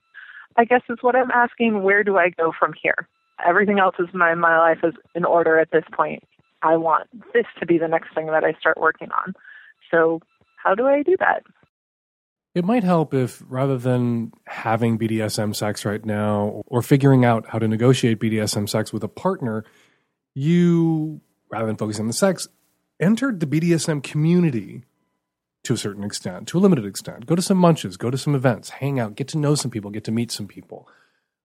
[0.57, 1.83] I guess is what I'm asking.
[1.83, 3.09] Where do I go from here?
[3.45, 6.23] Everything else is my my life is in order at this point.
[6.63, 9.35] I want this to be the next thing that I start working on.
[9.91, 10.21] So,
[10.57, 11.43] how do I do that?
[12.55, 17.59] It might help if rather than having BDSM sex right now or figuring out how
[17.59, 19.65] to negotiate BDSM sex with a partner,
[20.35, 21.21] you,
[21.51, 22.49] rather than focusing on the sex,
[23.01, 24.85] entered the BDSM community
[25.65, 27.25] to a certain extent, to a limited extent.
[27.25, 29.91] Go to some munches, go to some events, hang out, get to know some people,
[29.91, 30.89] get to meet some people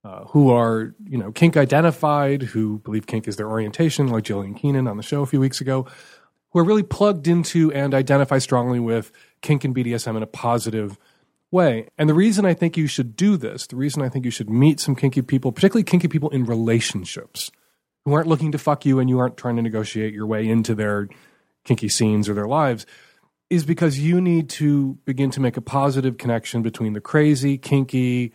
[0.08, 4.56] uh, who are you know kink identified, who believe kink is their orientation, like Jillian
[4.56, 5.86] Keenan on the show a few weeks ago,
[6.52, 10.98] who are really plugged into and identify strongly with kink and BDSM in a positive
[11.52, 11.90] way.
[11.98, 14.50] And the reason I think you should do this, the reason I think you should
[14.50, 17.52] meet some kinky people, particularly kinky people in relationships,
[18.06, 20.74] who aren't looking to fuck you and you aren't trying to negotiate your way into
[20.74, 21.10] their
[21.66, 22.86] kinky scenes or their lives,
[23.50, 28.32] is because you need to begin to make a positive connection between the crazy, kinky,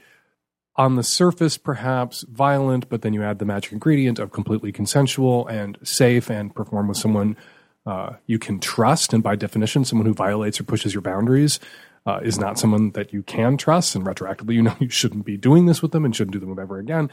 [0.77, 5.47] on the surface perhaps violent, but then you add the magic ingredient of completely consensual
[5.47, 7.37] and safe and perform with someone
[7.85, 9.13] uh, you can trust.
[9.13, 11.61] And by definition, someone who violates or pushes your boundaries
[12.07, 13.95] uh, is not someone that you can trust.
[13.95, 16.59] And retroactively, you know you shouldn't be doing this with them and shouldn't do them
[16.59, 17.11] ever again.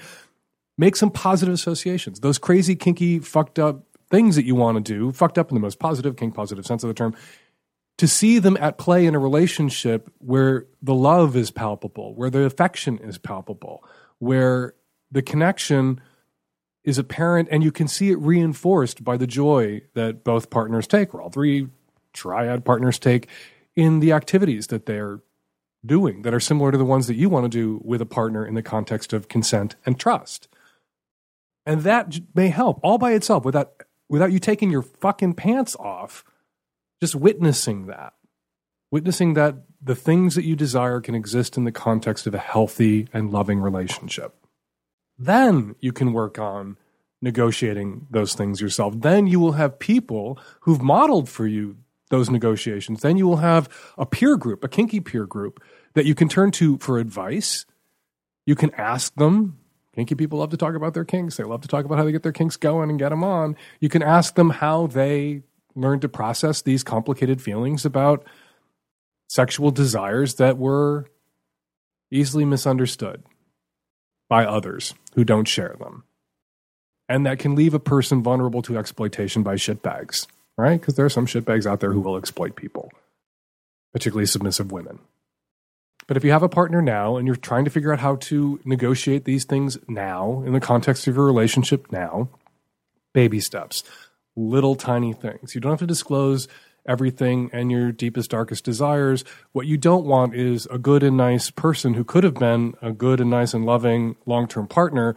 [0.77, 2.21] Make some positive associations.
[2.21, 5.61] Those crazy, kinky, fucked up things that you want to do, fucked up in the
[5.61, 7.15] most positive, kink positive sense of the term,
[7.99, 12.43] to see them at play in a relationship where the love is palpable, where the
[12.43, 13.83] affection is palpable,
[14.19, 14.73] where
[15.11, 15.99] the connection
[16.85, 21.13] is apparent and you can see it reinforced by the joy that both partners take,
[21.13, 21.67] or all three
[22.13, 23.27] triad partners take
[23.75, 25.19] in the activities that they're
[25.85, 28.45] doing that are similar to the ones that you want to do with a partner
[28.45, 30.47] in the context of consent and trust.
[31.65, 36.23] And that may help all by itself without without you taking your fucking pants off
[37.01, 38.13] just witnessing that,
[38.91, 43.07] witnessing that the things that you desire can exist in the context of a healthy
[43.13, 44.35] and loving relationship.
[45.17, 46.77] Then you can work on
[47.21, 48.93] negotiating those things yourself.
[48.99, 51.77] Then you will have people who've modeled for you
[52.09, 53.01] those negotiations.
[53.01, 55.61] Then you will have a peer group, a kinky peer group
[55.93, 57.65] that you can turn to for advice.
[58.45, 59.59] You can ask them.
[59.95, 61.37] Kinky people love to talk about their kinks.
[61.37, 63.55] They love to talk about how they get their kinks going and get them on.
[63.79, 65.43] You can ask them how they
[65.79, 68.23] learned to process these complicated feelings about
[69.27, 71.05] sexual desires that were
[72.11, 73.23] easily misunderstood
[74.27, 76.03] by others who don't share them.
[77.07, 80.79] And that can leave a person vulnerable to exploitation by shitbags, right?
[80.79, 82.91] Because there are some shitbags out there who will exploit people,
[83.93, 84.99] particularly submissive women.
[86.07, 88.59] But if you have a partner now and you're trying to figure out how to
[88.65, 92.29] negotiate these things now in the context of your relationship now,
[93.13, 93.83] baby steps,
[94.39, 95.53] little tiny things.
[95.53, 96.47] You don't have to disclose
[96.87, 99.23] everything and your deepest, darkest desires.
[99.51, 102.91] What you don't want is a good and nice person who could have been a
[102.91, 105.15] good and nice and loving long term partner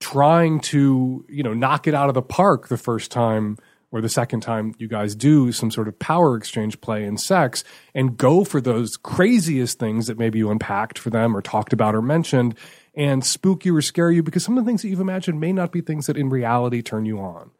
[0.00, 3.56] trying to, you know, knock it out of the park the first time
[3.92, 7.62] or the second time you guys do some sort of power exchange play in sex
[7.94, 11.94] and go for those craziest things that maybe you unpacked for them or talked about
[11.94, 12.56] or mentioned
[12.94, 15.52] and spook you or scare you because some of the things that you've imagined may
[15.52, 17.50] not be things that in reality turn you on,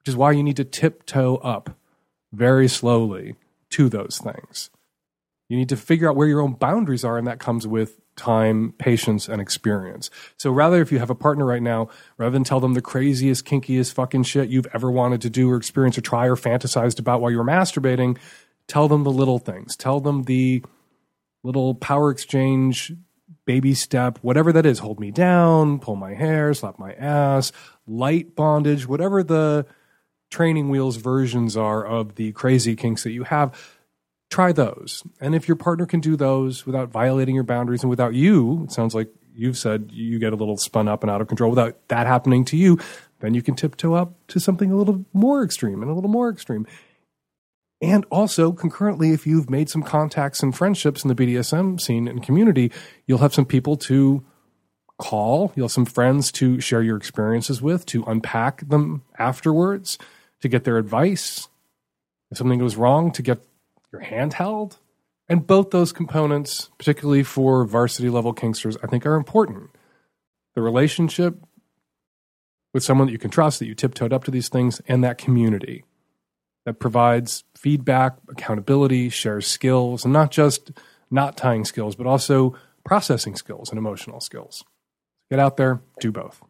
[0.00, 1.76] which is why you need to tiptoe up
[2.32, 3.36] very slowly
[3.70, 4.70] to those things.
[5.48, 8.72] You need to figure out where your own boundaries are, and that comes with time,
[8.78, 10.08] patience, and experience.
[10.36, 13.44] So rather, if you have a partner right now, rather than tell them the craziest,
[13.44, 17.20] kinkiest fucking shit you've ever wanted to do or experience or try or fantasized about
[17.20, 18.16] while you were masturbating,
[18.68, 19.74] tell them the little things.
[19.74, 20.62] Tell them the
[21.42, 22.92] little power exchange,
[23.44, 24.78] baby step, whatever that is.
[24.78, 27.50] Hold me down, pull my hair, slap my ass,
[27.88, 29.66] light bondage, whatever the
[30.30, 33.52] training wheels versions are of the crazy kinks that you have
[34.30, 35.02] try those.
[35.20, 38.72] And if your partner can do those without violating your boundaries and without you, it
[38.72, 41.76] sounds like you've said you get a little spun up and out of control without
[41.88, 42.78] that happening to you,
[43.20, 46.30] then you can tiptoe up to something a little more extreme and a little more
[46.30, 46.66] extreme.
[47.82, 52.22] And also, concurrently, if you've made some contacts and friendships in the BDSM scene and
[52.22, 52.70] community,
[53.06, 54.22] you'll have some people to
[54.98, 59.96] call, you'll have some friends to share your experiences with, to unpack them afterwards,
[60.40, 61.48] to get their advice.
[62.30, 63.44] If something goes wrong, to get
[63.92, 64.78] your hand held.
[65.28, 69.70] And both those components, particularly for varsity level kinksters, I think are important.
[70.54, 71.36] The relationship
[72.72, 75.18] with someone that you can trust, that you tiptoed up to these things, and that
[75.18, 75.84] community
[76.64, 80.72] that provides feedback, accountability, shares skills, and not just
[81.10, 84.64] not tying skills, but also processing skills and emotional skills.
[85.30, 86.42] Get out there, do both.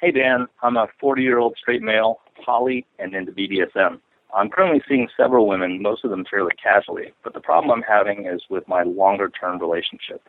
[0.00, 0.46] Hey, Dan.
[0.62, 4.00] I'm a 40 year old straight male, poly, and into BDSM.
[4.34, 8.26] I'm currently seeing several women, most of them fairly casually, but the problem I'm having
[8.26, 10.22] is with my longer term relationship.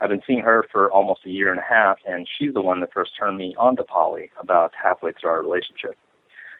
[0.00, 2.80] I've been seeing her for almost a year and a half, and she's the one
[2.80, 5.96] that first turned me on to poly about halfway through our relationship.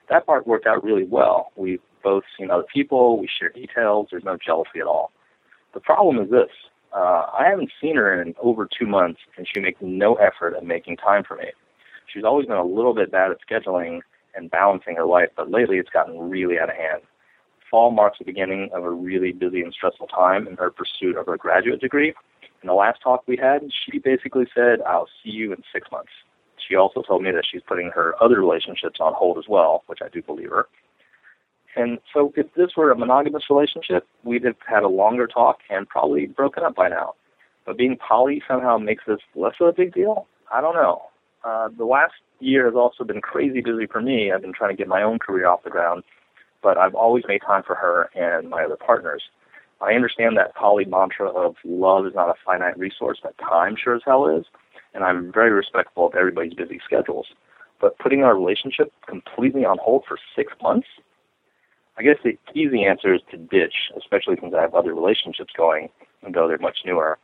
[0.08, 1.52] That part worked out really well.
[1.56, 5.10] We've both seen other people, we share details, there's no jealousy at all.
[5.74, 6.50] The problem is this
[6.94, 10.64] uh, I haven't seen her in over two months, and she makes no effort at
[10.64, 11.50] making time for me.
[12.12, 14.00] She's always been a little bit bad at scheduling,
[14.36, 17.02] and balancing her life, but lately it's gotten really out of hand.
[17.70, 21.26] Fall marks the beginning of a really busy and stressful time in her pursuit of
[21.26, 22.14] her graduate degree.
[22.62, 26.12] In the last talk we had, she basically said, I'll see you in six months.
[26.56, 30.00] She also told me that she's putting her other relationships on hold as well, which
[30.02, 30.66] I do believe her.
[31.76, 35.86] And so if this were a monogamous relationship, we'd have had a longer talk and
[35.88, 37.14] probably broken up by now.
[37.66, 40.26] But being poly somehow makes this less of a big deal?
[40.50, 41.02] I don't know.
[41.46, 44.32] Uh, the last year has also been crazy busy for me.
[44.32, 46.02] I've been trying to get my own career off the ground,
[46.60, 49.22] but I've always made time for her and my other partners.
[49.80, 53.94] I understand that poly mantra of love is not a finite resource, but time sure
[53.94, 54.44] as hell is,
[54.92, 57.28] and I'm very respectful of everybody's busy schedules.
[57.80, 60.88] But putting our relationship completely on hold for six months?
[61.96, 65.90] I guess the easy answer is to ditch, especially since I have other relationships going,
[66.22, 67.18] though they're much newer.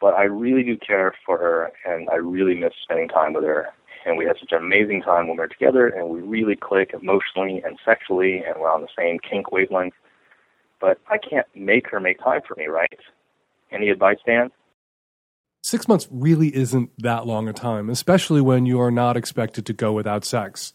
[0.00, 3.68] But I really do care for her, and I really miss spending time with her.
[4.06, 6.94] And we had such an amazing time when we were together, and we really click
[6.94, 9.94] emotionally and sexually, and we're on the same kink wavelength.
[10.80, 12.98] But I can't make her make time for me, right?
[13.70, 14.50] Any advice, Dan?
[15.62, 19.74] Six months really isn't that long a time, especially when you are not expected to
[19.74, 20.72] go without sex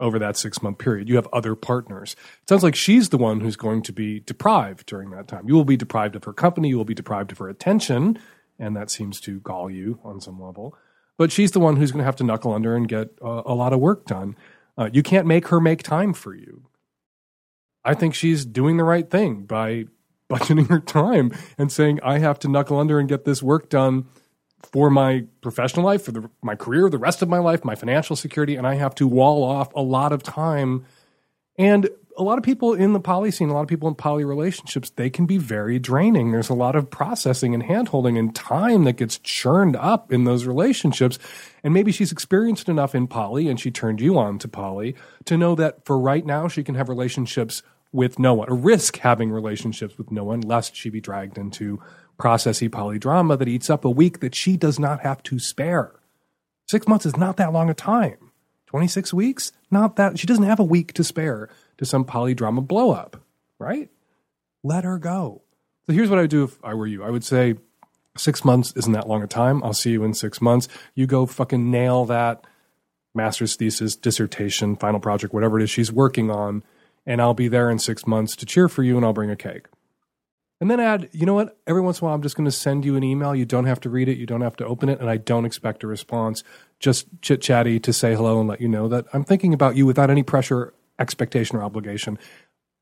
[0.00, 1.08] over that six month period.
[1.08, 2.16] You have other partners.
[2.42, 5.48] It sounds like she's the one who's going to be deprived during that time.
[5.48, 8.18] You will be deprived of her company, you will be deprived of her attention,
[8.58, 10.76] and that seems to gall you on some level.
[11.16, 13.54] But she's the one who's going to have to knuckle under and get a, a
[13.54, 14.36] lot of work done.
[14.76, 16.66] Uh, you can't make her make time for you.
[17.84, 19.86] I think she's doing the right thing by
[20.30, 24.06] budgeting her time and saying, I have to knuckle under and get this work done
[24.72, 28.14] for my professional life, for the, my career, the rest of my life, my financial
[28.14, 30.84] security, and I have to wall off a lot of time
[31.56, 34.24] and a lot of people in the poly scene, a lot of people in poly
[34.24, 36.32] relationships, they can be very draining.
[36.32, 40.44] There's a lot of processing and handholding and time that gets churned up in those
[40.44, 41.18] relationships.
[41.62, 44.96] And maybe she's experienced enough in poly and she turned you on to poly
[45.26, 47.62] to know that for right now, she can have relationships
[47.92, 51.80] with no one, or risk having relationships with no one, lest she be dragged into
[52.18, 55.94] processy polydrama that eats up a week that she does not have to spare.
[56.68, 58.27] Six months is not that long a time.
[58.68, 59.52] 26 weeks?
[59.70, 60.18] Not that.
[60.18, 61.48] She doesn't have a week to spare
[61.78, 63.16] to some polydrama blow up,
[63.58, 63.88] right?
[64.62, 65.42] Let her go.
[65.86, 67.54] So here's what I would do if I were you I would say,
[68.18, 69.64] six months isn't that long a time.
[69.64, 70.68] I'll see you in six months.
[70.94, 72.44] You go fucking nail that
[73.14, 76.62] master's thesis, dissertation, final project, whatever it is she's working on,
[77.06, 79.36] and I'll be there in six months to cheer for you and I'll bring a
[79.36, 79.66] cake.
[80.60, 81.56] And then add, you know what?
[81.66, 83.34] Every once in a while, I'm just going to send you an email.
[83.34, 84.18] You don't have to read it.
[84.18, 85.00] You don't have to open it.
[85.00, 86.42] And I don't expect a response.
[86.80, 89.84] Just chit chatty to say hello and let you know that I'm thinking about you
[89.86, 92.18] without any pressure, expectation, or obligation.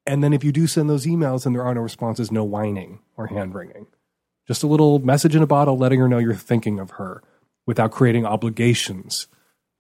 [0.07, 3.01] And then if you do send those emails and there are no responses, no whining
[3.17, 3.87] or hand wringing.
[4.47, 7.23] Just a little message in a bottle letting her know you're thinking of her
[7.67, 9.27] without creating obligations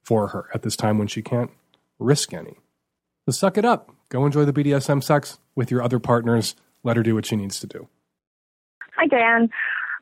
[0.03, 1.51] for her at this time when she can't
[1.99, 2.57] risk any.
[3.27, 3.93] So suck it up.
[4.09, 6.57] Go enjoy the BDSM sex with your other partners
[6.87, 7.89] let her do what she needs to do.
[8.95, 9.51] Hi, Dan.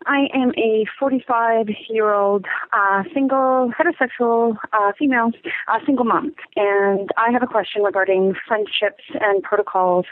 [0.07, 5.31] I am a 45 year old uh, single, heterosexual uh, female,
[5.69, 6.35] uh, single mom.
[6.57, 10.07] And I have a question regarding friendships and protocols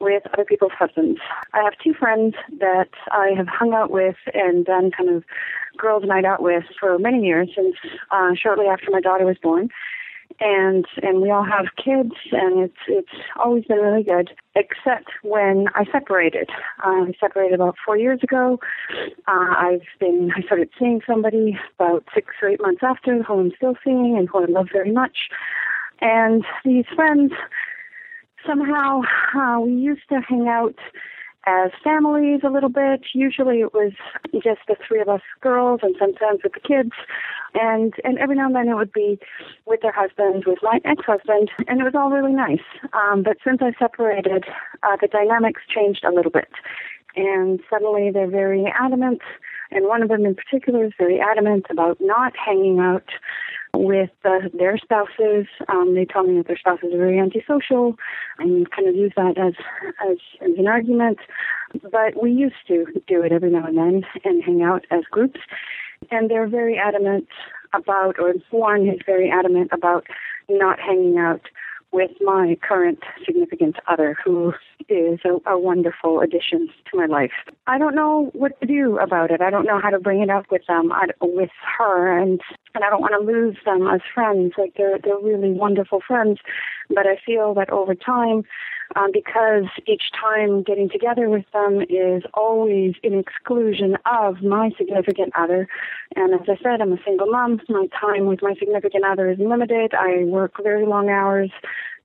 [0.00, 1.20] with other people's husbands.
[1.52, 5.24] I have two friends that I have hung out with and done kind of
[5.76, 7.76] girls' night out with for many years, since
[8.10, 9.70] uh, shortly after my daughter was born
[10.40, 15.66] and and we all have kids and it's it's always been really good except when
[15.74, 16.50] I separated.
[16.80, 18.58] I separated about four years ago.
[19.26, 23.52] Uh, I've been I started seeing somebody about six or eight months after who I'm
[23.56, 25.16] still seeing and who I love very much.
[26.00, 27.32] And these friends
[28.46, 29.00] somehow
[29.34, 30.76] uh, we used to hang out
[31.46, 33.02] as families a little bit.
[33.14, 33.92] Usually it was
[34.34, 36.92] just the three of us girls and sometimes with the kids.
[37.54, 39.18] And and every now and then it would be
[39.64, 42.66] with their husbands, with my ex husband, and it was all really nice.
[42.92, 44.44] Um, but since I separated,
[44.82, 46.50] uh, the dynamics changed a little bit.
[47.14, 49.22] And suddenly they're very adamant,
[49.70, 53.08] and one of them in particular is very adamant about not hanging out
[53.78, 55.46] with uh, their spouses.
[55.68, 57.96] Um, they tell me that their spouses are very antisocial
[58.38, 59.54] and kind of use that as,
[60.08, 61.18] as, as an argument.
[61.82, 65.40] But we used to do it every now and then and hang out as groups.
[66.10, 67.28] And they're very adamant
[67.72, 70.06] about, or one is very adamant about
[70.48, 71.42] not hanging out
[71.92, 74.52] with my current significant other, who
[74.88, 77.32] is a, a, wonderful addition to my life.
[77.66, 79.40] I don't know what to do about it.
[79.40, 82.40] I don't know how to bring it up with them, I, with her, and
[82.74, 84.52] and I don't want to lose them as friends.
[84.58, 86.38] Like they're they're really wonderful friends,
[86.88, 88.44] but I feel that over time,
[88.94, 95.32] um, because each time getting together with them is always in exclusion of my significant
[95.36, 95.68] other.
[96.14, 97.60] And as I said, I'm a single mom.
[97.68, 99.94] My time with my significant other is limited.
[99.94, 101.50] I work very long hours.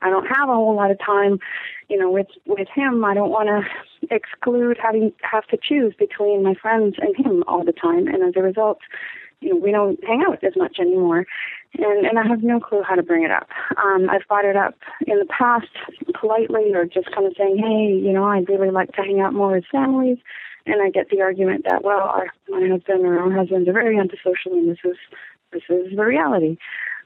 [0.01, 1.39] I don't have a whole lot of time,
[1.87, 3.05] you know, with with him.
[3.05, 7.63] I don't want to exclude having have to choose between my friends and him all
[7.63, 8.07] the time.
[8.07, 8.79] And as a result,
[9.41, 11.25] you know, we don't hang out as much anymore.
[11.77, 13.49] And, and I have no clue how to bring it up.
[13.77, 14.75] Um, I've brought it up
[15.07, 15.67] in the past
[16.19, 19.33] politely or just kind of saying, hey, you know, I'd really like to hang out
[19.33, 20.17] more with families.
[20.65, 23.97] And I get the argument that, well, our, my husband or our husbands are very
[23.97, 24.97] antisocial and this is,
[25.51, 26.57] this is the reality.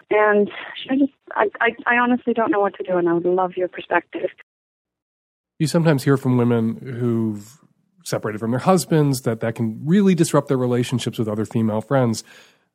[0.09, 0.51] And
[0.89, 3.53] I just, I, I, I honestly don't know what to do and I would love
[3.55, 4.29] your perspective.
[5.57, 7.59] You sometimes hear from women who've
[8.05, 12.23] separated from their husbands, that that can really disrupt their relationships with other female friends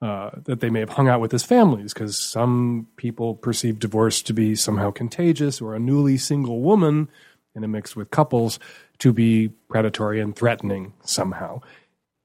[0.03, 4.22] uh, that they may have hung out with as families, because some people perceive divorce
[4.22, 7.09] to be somehow contagious, or a newly single woman
[7.55, 8.59] in a mix with couples
[8.99, 11.61] to be predatory and threatening somehow.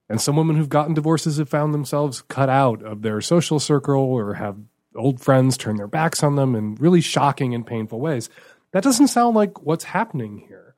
[0.08, 4.01] And some women who've gotten divorces have found themselves cut out of their social circle
[4.01, 4.58] or have
[4.95, 8.30] old friends turn their backs on them in really shocking and painful ways.
[8.72, 10.76] That doesn't sound like what's happening here.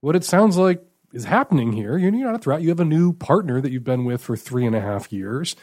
[0.00, 0.82] What it sounds like
[1.14, 1.96] is happening here.
[1.96, 2.60] You're not a threat.
[2.60, 5.54] You have a new partner that you've been with for three and a half years.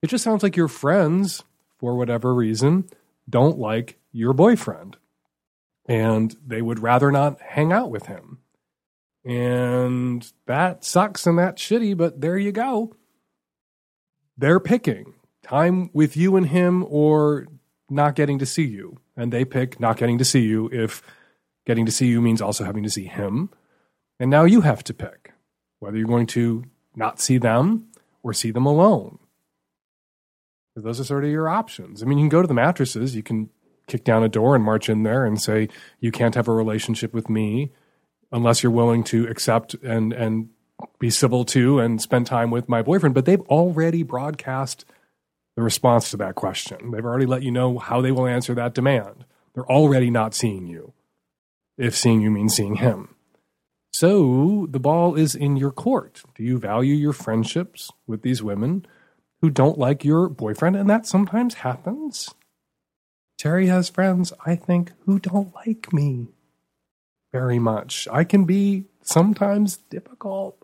[0.00, 1.42] It just sounds like your friends,
[1.78, 2.88] for whatever reason,
[3.28, 4.96] don't like your boyfriend.
[5.86, 8.38] And they would rather not hang out with him.
[9.24, 12.94] And that sucks and that's shitty, but there you go.
[14.38, 17.46] They're picking time with you and him or
[17.90, 18.98] not getting to see you.
[19.16, 21.02] And they pick not getting to see you if
[21.66, 23.50] getting to see you means also having to see him
[24.22, 25.32] and now you have to pick
[25.80, 26.62] whether you're going to
[26.94, 27.88] not see them
[28.22, 29.18] or see them alone.
[30.76, 32.04] Those are sort of your options.
[32.04, 33.50] I mean, you can go to the mattresses, you can
[33.88, 35.68] kick down a door and march in there and say,
[35.98, 37.72] you can't have a relationship with me
[38.30, 40.50] unless you're willing to accept and, and
[41.00, 43.16] be civil to and spend time with my boyfriend.
[43.16, 44.84] But they've already broadcast
[45.56, 46.92] the response to that question.
[46.92, 49.24] They've already let you know how they will answer that demand.
[49.52, 50.92] They're already not seeing you,
[51.76, 53.16] if seeing you means seeing him.
[53.92, 56.22] So the ball is in your court.
[56.34, 58.86] Do you value your friendships with these women
[59.40, 60.76] who don't like your boyfriend?
[60.76, 62.30] And that sometimes happens.
[63.38, 66.28] Terry has friends, I think, who don't like me
[67.32, 68.08] very much.
[68.10, 70.56] I can be sometimes difficult.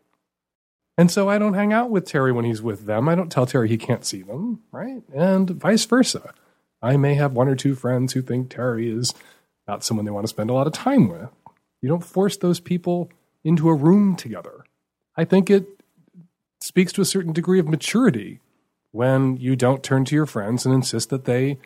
[0.97, 3.09] And so I don't hang out with Terry when he's with them.
[3.09, 5.03] I don't tell Terry he can't see them, right?
[5.14, 6.33] And vice versa.
[6.81, 9.14] I may have one or two friends who think Terry is
[9.66, 11.29] not someone they want to spend a lot of time with.
[11.83, 13.11] You don't force those people
[13.45, 14.64] into a room together.
[15.16, 15.66] I think it
[16.61, 18.41] speaks to a certain degree of maturity
[18.91, 21.59] when you don't turn to your friends and insist that they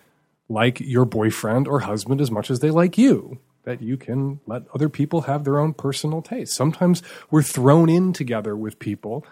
[0.49, 3.39] like your boyfriend or husband as much as they like you.
[3.65, 6.55] That you can let other people have their own personal taste.
[6.55, 7.01] Sometimes
[7.31, 9.25] we're thrown in together with people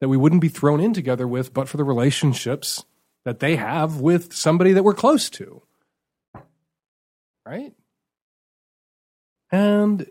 [0.00, 2.84] that we wouldn't be thrown in together with but for the relationships
[3.24, 5.62] that they have with somebody that we're close to.
[7.44, 7.72] Right?
[9.50, 10.06] And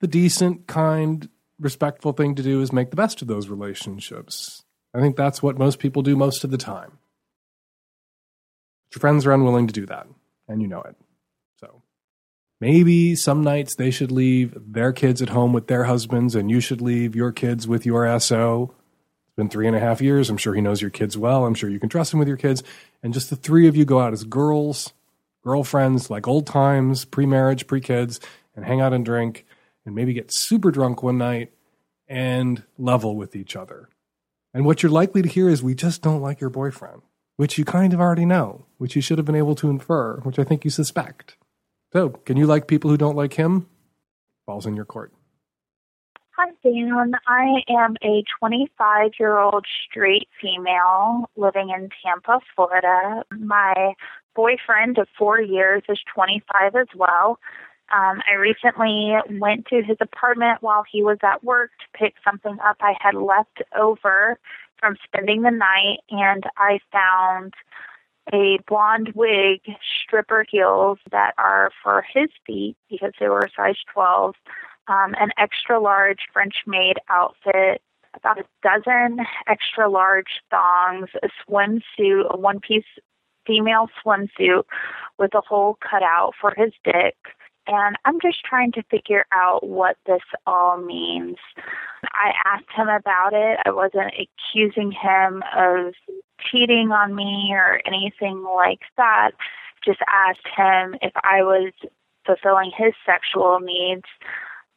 [0.00, 1.28] the decent, kind,
[1.58, 4.64] respectful thing to do is make the best of those relationships.
[4.94, 6.98] I think that's what most people do most of the time.
[8.88, 10.06] But your friends are unwilling to do that,
[10.48, 10.96] and you know it.
[11.60, 11.82] So
[12.60, 16.60] maybe some nights they should leave their kids at home with their husbands, and you
[16.60, 18.74] should leave your kids with your SO.
[19.28, 20.28] It's been three and a half years.
[20.28, 21.44] I'm sure he knows your kids well.
[21.44, 22.64] I'm sure you can trust him with your kids.
[23.02, 24.92] And just the three of you go out as girls,
[25.44, 28.18] girlfriends, like old times, pre marriage, pre kids,
[28.56, 29.46] and hang out and drink
[29.84, 31.52] and maybe get super drunk one night
[32.08, 33.88] and level with each other.
[34.52, 37.02] And what you're likely to hear is, we just don't like your boyfriend,
[37.36, 40.38] which you kind of already know, which you should have been able to infer, which
[40.38, 41.36] I think you suspect.
[41.92, 43.68] So, can you like people who don't like him?
[44.46, 45.12] Balls in your court.
[46.36, 47.12] Hi, Dan.
[47.26, 53.24] I am a 25 year old straight female living in Tampa, Florida.
[53.38, 53.94] My
[54.34, 57.38] boyfriend of four years is 25 as well.
[57.90, 62.56] Um, I recently went to his apartment while he was at work to pick something
[62.64, 64.38] up I had left over
[64.78, 67.54] from spending the night, and I found
[68.32, 69.60] a blonde wig,
[70.04, 74.36] stripper heels that are for his feet because they were size 12,
[74.86, 77.82] um, an extra large French maid outfit,
[78.14, 82.84] about a dozen extra large thongs, a swimsuit, a one piece
[83.46, 84.62] female swimsuit
[85.18, 87.16] with a hole cut out for his dick
[87.70, 91.36] and I'm just trying to figure out what this all means.
[92.12, 93.60] I asked him about it.
[93.64, 95.94] I wasn't accusing him of
[96.40, 99.30] cheating on me or anything like that.
[99.84, 101.72] Just asked him if I was
[102.26, 104.04] fulfilling his sexual needs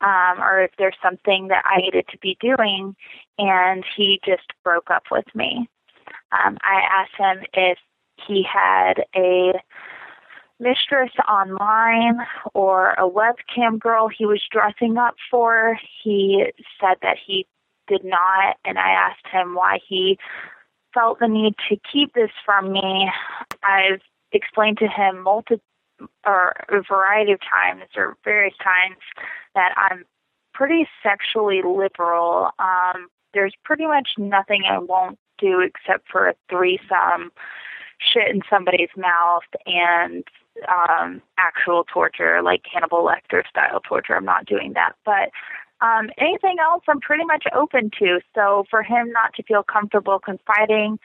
[0.02, 2.96] um, or if there's something that I needed to be doing,
[3.40, 5.68] and he just broke up with me.
[6.32, 7.78] Um, I asked him if
[8.28, 9.54] he had a
[10.60, 12.18] mistress online
[12.54, 15.78] or a webcam girl he was dressing up for.
[16.04, 16.46] He
[16.80, 17.48] said that he
[17.88, 20.18] did not, and I asked him why he
[20.94, 23.10] felt the need to keep this from me.
[23.64, 24.02] I've
[24.32, 25.60] explained to him multi
[26.26, 28.98] or a variety of times or various times
[29.56, 30.06] that I'm
[30.54, 32.50] pretty sexually liberal.
[32.60, 37.32] Um, there's pretty much nothing I won't do except for a threesome,
[38.00, 40.24] shit in somebody's mouth, and
[40.68, 44.16] um, actual torture, like Hannibal Lecter style torture.
[44.16, 44.94] I'm not doing that.
[45.06, 45.32] But
[45.86, 48.20] um, anything else, I'm pretty much open to.
[48.36, 51.00] So for him not to feel comfortable confiding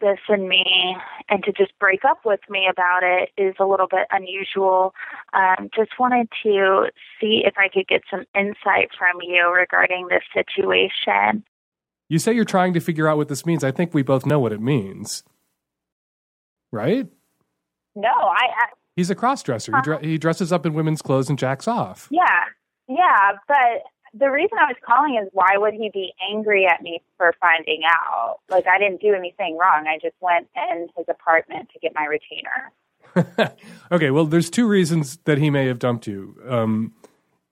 [0.00, 0.96] this in me
[1.28, 4.94] and to just break up with me about it is a little bit unusual.
[5.32, 6.86] Um, just wanted to
[7.20, 11.44] see if I could get some insight from you regarding this situation.
[12.08, 13.62] You say you're trying to figure out what this means.
[13.62, 15.22] I think we both know what it means.
[16.72, 17.08] Right?
[17.94, 18.44] No, I.
[18.44, 18.66] I
[18.96, 19.74] He's a cross-dresser.
[19.76, 22.08] He, dre- he dresses up in women's clothes and jacks off.
[22.10, 22.44] yeah,
[22.88, 27.00] yeah, but the reason I was calling is why would he be angry at me
[27.16, 28.38] for finding out?
[28.48, 29.86] Like I didn't do anything wrong.
[29.86, 33.54] I just went in his apartment to get my retainer.
[33.92, 36.36] okay, well, there's two reasons that he may have dumped you.
[36.48, 36.92] Um,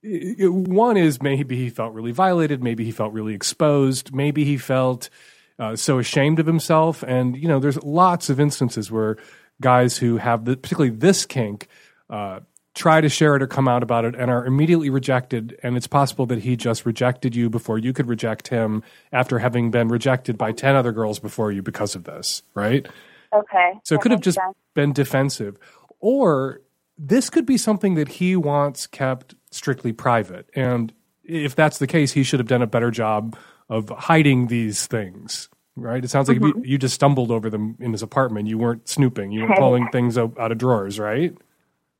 [0.03, 2.63] one is maybe he felt really violated.
[2.63, 4.15] Maybe he felt really exposed.
[4.15, 5.11] Maybe he felt
[5.59, 7.03] uh, so ashamed of himself.
[7.03, 9.17] And you know, there's lots of instances where
[9.61, 11.69] guys who have the, particularly this kink
[12.11, 12.41] uh,
[12.75, 15.59] try to share it or come out about it and are immediately rejected.
[15.63, 18.83] And it's possible that he just rejected you before you could reject him
[19.13, 22.87] after having been rejected by ten other girls before you because of this, right?
[23.33, 23.73] Okay.
[23.85, 24.57] So it could have just sense.
[24.75, 25.59] been defensive.
[26.01, 26.61] Or
[26.97, 30.49] this could be something that he wants kept strictly private.
[30.55, 30.93] And
[31.25, 33.37] if that's the case, he should have done a better job
[33.69, 35.49] of hiding these things.
[35.81, 36.05] Right?
[36.05, 36.65] It sounds like you, mm-hmm.
[36.65, 38.49] you just stumbled over them in his apartment.
[38.49, 39.33] You weren't snooping.
[39.33, 41.37] You weren't pulling things out, out of drawers, right?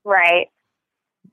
[0.05, 0.49] Right.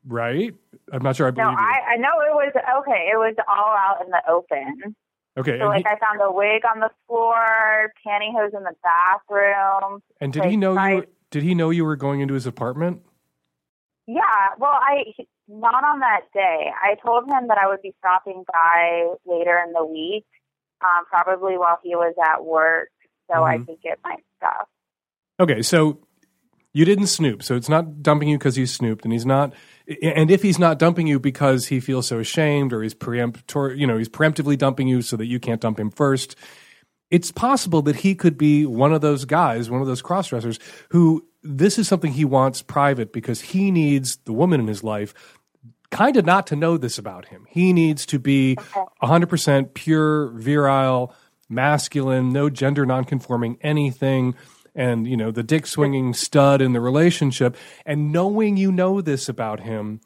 [0.07, 0.53] Right?
[0.91, 1.57] I'm not sure I No, believe you.
[1.57, 3.09] I, I know it was okay.
[3.11, 4.95] It was all out in the open.
[5.37, 5.59] Okay.
[5.59, 10.01] So like he- I found a wig on the floor, pantyhose in the bathroom.
[10.21, 11.05] and did like, he know you?
[11.31, 13.01] Did he know you were going into his apartment?
[14.07, 14.21] Yeah,
[14.57, 15.03] well, I
[15.47, 16.71] not on that day.
[16.81, 20.25] I told him that I would be stopping by later in the week,
[20.85, 22.89] um, probably while he was at work,
[23.31, 23.65] so I Mhm.
[23.65, 24.67] could get my stuff.
[25.39, 25.99] Okay, so
[26.73, 29.53] you didn't snoop, so it's not dumping you because you snooped, and he's not.
[30.01, 33.87] And if he's not dumping you because he feels so ashamed, or he's preemptor, you
[33.87, 36.35] know, he's preemptively dumping you so that you can't dump him first.
[37.11, 40.59] It's possible that he could be one of those guys, one of those crossdressers,
[40.89, 45.13] who this is something he wants private because he needs the woman in his life
[45.91, 47.45] kind of not to know this about him.
[47.49, 48.55] He needs to be
[49.03, 51.13] 100% pure, virile,
[51.49, 54.35] masculine, no gender nonconforming anything,
[54.73, 57.55] and, you know, the dick swinging stud in the relationship.
[57.85, 60.01] And knowing you know this about him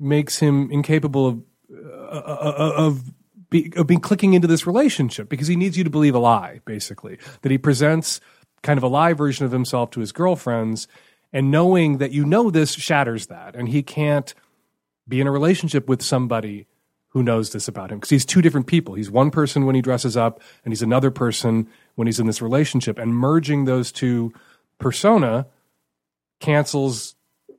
[0.00, 3.12] makes him incapable of, uh, of,
[3.48, 6.60] be, of being clicking into this relationship because he needs you to believe a lie,
[6.64, 8.20] basically, that he presents
[8.62, 10.88] kind of a lie version of himself to his girlfriends.
[11.32, 13.54] And knowing that you know this shatters that.
[13.54, 14.34] And he can't
[15.08, 16.66] be in a relationship with somebody
[17.08, 18.94] who knows this about him because he's two different people.
[18.94, 22.40] He's one person when he dresses up, and he's another person when he's in this
[22.40, 22.98] relationship.
[22.98, 24.32] And merging those two
[24.78, 25.46] persona
[26.40, 27.14] cancels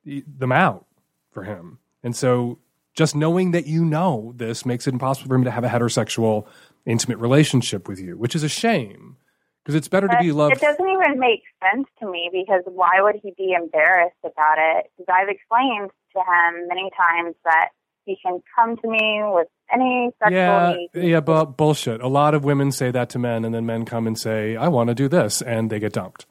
[0.05, 0.85] them out
[1.31, 1.79] for him.
[2.01, 2.59] And so,
[2.95, 6.45] just knowing that you know this makes it impossible for him to have a heterosexual,
[6.85, 9.17] intimate relationship with you, which is a shame
[9.63, 10.55] because it's better to be loved.
[10.55, 14.91] It doesn't even make sense to me because why would he be embarrassed about it?
[14.97, 17.69] Because I've explained to him many times that
[18.05, 22.01] he can come to me with any sexual Yeah, yeah, but bullshit.
[22.01, 24.67] A lot of women say that to men, and then men come and say, "I
[24.67, 26.25] want to do this," and they get dumped.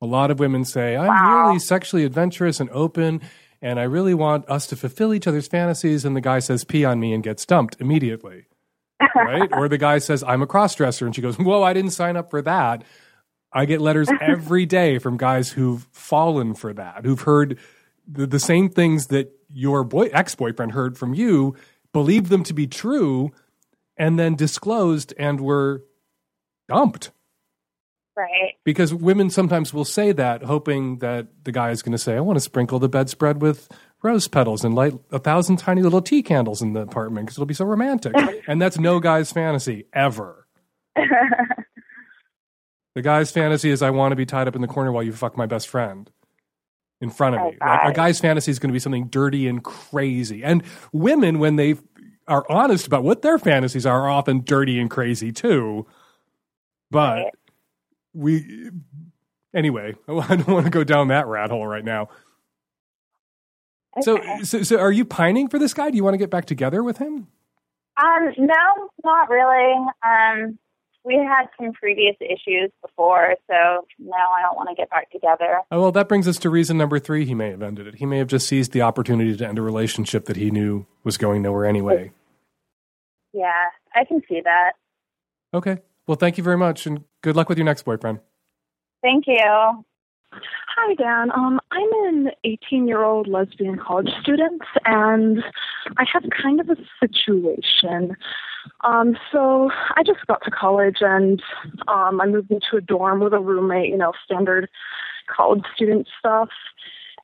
[0.00, 1.46] A lot of women say, "I'm Wow.
[1.46, 3.20] really sexually adventurous and open,
[3.62, 6.84] and I really want us to fulfill each other's fantasies," and the guy says, "Pee
[6.84, 8.46] on me," and gets dumped immediately,
[9.14, 9.48] right?
[9.52, 12.30] or the guy says, "I'm a crossdresser," and she goes, "Whoa, I didn't sign up
[12.30, 12.82] for that."
[13.52, 17.58] I get letters every day from guys who've fallen for that, who've heard
[18.10, 21.54] the, the same things that your boy ex boyfriend heard from you,
[21.92, 23.32] believed them to be true,
[23.96, 25.84] and then disclosed and were
[26.68, 27.10] dumped.
[28.16, 28.54] Right.
[28.64, 32.20] Because women sometimes will say that, hoping that the guy is going to say, "I
[32.20, 33.70] want to sprinkle the bedspread with
[34.02, 37.46] rose petals and light a thousand tiny little tea candles in the apartment because it'll
[37.46, 38.14] be so romantic."
[38.46, 40.46] and that's no guy's fantasy ever.
[42.94, 45.12] The guy's fantasy is I want to be tied up in the corner while you
[45.12, 46.10] fuck my best friend
[47.02, 47.56] in front of Oh, me.
[47.60, 50.42] Like, a guy's fantasy is going to be something dirty and crazy.
[50.42, 51.74] And women, when they
[52.28, 55.86] are honest about what their fantasies are, are often dirty and crazy too.
[56.90, 57.34] But Right.
[58.14, 58.70] we,
[59.54, 62.08] anyway, I don't want to go down that rat hole right now.
[64.00, 65.90] So, so, so are you pining for this guy?
[65.90, 67.26] Do you want to get back together with him?
[68.02, 69.74] Um, no, not really.
[70.02, 70.58] Um,
[71.04, 75.60] we had some previous issues before, so now I don't want to get back together.
[75.70, 77.24] Oh, well, that brings us to reason number three.
[77.24, 77.96] He may have ended it.
[77.96, 81.18] He may have just seized the opportunity to end a relationship that he knew was
[81.18, 82.12] going nowhere anyway.
[83.32, 84.72] Yeah, I can see that.
[85.54, 85.78] Okay.
[86.06, 88.20] Well, thank you very much, and good luck with your next boyfriend.
[89.02, 89.84] Thank you.
[90.76, 91.30] Hi, Dan.
[91.32, 95.42] Um, I'm an 18 year old lesbian college student, and
[95.98, 98.16] I have kind of a situation.
[98.82, 101.42] Um, so I just got to college, and
[101.88, 104.68] um, I moved into a dorm with a roommate, you know, standard
[105.34, 106.48] college student stuff.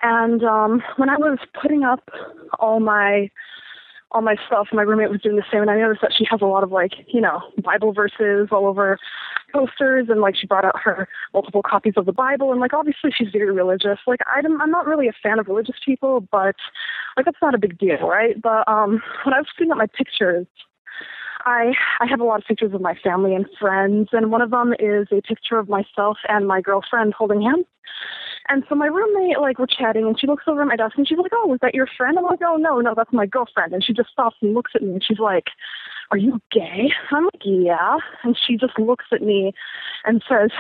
[0.02, 2.09] And um, when I was putting up
[2.59, 3.30] all my
[4.11, 6.40] all my stuff, my roommate was doing the same, and I noticed that she has
[6.40, 8.98] a lot of like, you know, Bible verses all over
[9.53, 13.11] posters, and like she brought out her multiple copies of the Bible, and like obviously
[13.16, 13.99] she's very religious.
[14.07, 16.57] Like I'm, I'm not really a fan of religious people, but
[17.16, 18.40] like that's not a big deal, right?
[18.40, 20.46] But um, when I was putting up my pictures,
[21.44, 24.51] I I have a lot of pictures of my family and friends, and one of
[24.51, 27.66] them is a picture of myself and my girlfriend holding hands.
[28.51, 31.07] And so my roommate, like, we're chatting, and she looks over at my desk, and
[31.07, 33.74] she's like, "Oh, is that your friend?" I'm like, "Oh, no, no, that's my girlfriend."
[33.74, 35.49] And she just stops and looks at me, and she's like,
[36.11, 39.52] "Are you gay?" I'm like, "Yeah." And she just looks at me
[40.04, 40.50] and says,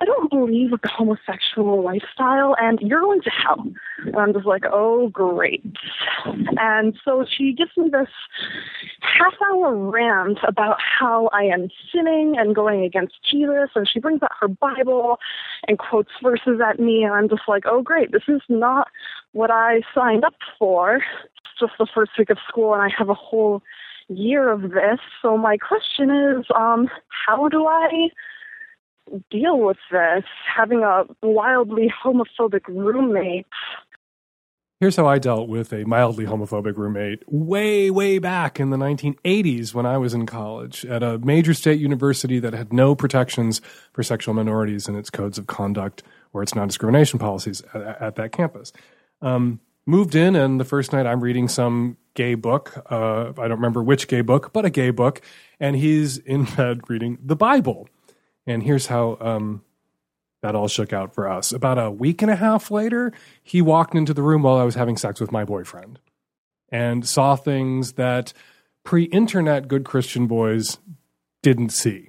[0.00, 3.66] I don't believe the homosexual lifestyle, and you're going to hell.
[3.98, 5.64] And I'm just like, oh, great.
[6.56, 8.08] And so she gives me this
[9.00, 14.22] half hour rant about how I am sinning and going against Jesus, and she brings
[14.22, 15.18] out her Bible
[15.66, 18.88] and quotes verses at me, and I'm just like, oh, great, this is not
[19.32, 20.96] what I signed up for.
[20.96, 23.62] It's just the first week of school, and I have a whole
[24.08, 24.98] year of this.
[25.22, 26.88] So my question is, um,
[27.26, 28.08] how do I
[29.30, 30.24] deal with this?
[30.54, 33.46] Having a wildly homophobic roommate.
[34.80, 39.74] Here's how I dealt with a mildly homophobic roommate way, way back in the 1980s
[39.74, 43.60] when I was in college at a major state university that had no protections
[43.92, 48.14] for sexual minorities in its codes of conduct or its non discrimination policies at, at,
[48.16, 48.72] that campus.
[49.20, 52.84] Um, moved in, and the first night I'm reading some gay book.
[52.90, 55.20] Uh, I don't remember which gay book, but a gay book.
[55.60, 57.88] And he's in bed reading the Bible.
[58.44, 59.62] And here's how um,
[60.42, 61.52] that all shook out for us.
[61.52, 64.74] About a week and a half later, he walked into the room while I was
[64.74, 66.00] having sex with my boyfriend
[66.70, 68.32] and saw things that
[68.82, 70.78] pre internet good Christian boys
[71.40, 72.08] didn't see,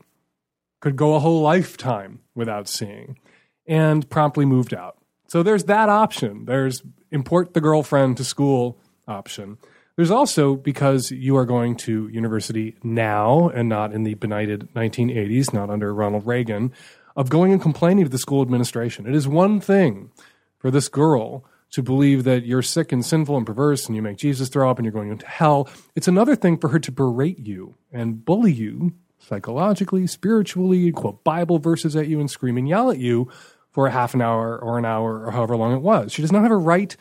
[0.80, 3.20] could go a whole lifetime without seeing,
[3.68, 4.98] and promptly moved out.
[5.28, 6.46] So there's that option.
[6.46, 6.82] There's
[7.12, 9.60] import the girlfriend to school option.
[10.00, 15.52] There's also because you are going to university now and not in the benighted 1980s,
[15.52, 16.72] not under Ronald Reagan,
[17.18, 19.06] of going and complaining to the school administration.
[19.06, 20.10] It is one thing
[20.58, 24.16] for this girl to believe that you're sick and sinful and perverse and you make
[24.16, 25.68] Jesus throw up and you're going into hell.
[25.98, 31.60] It's another thing for her to berate you and bully you psychologically, spiritually, quote Bible
[31.60, 33.30] verses at you and scream and yell at you
[33.74, 36.14] for a half an hour or an hour or however long it was.
[36.14, 36.96] She does not have a right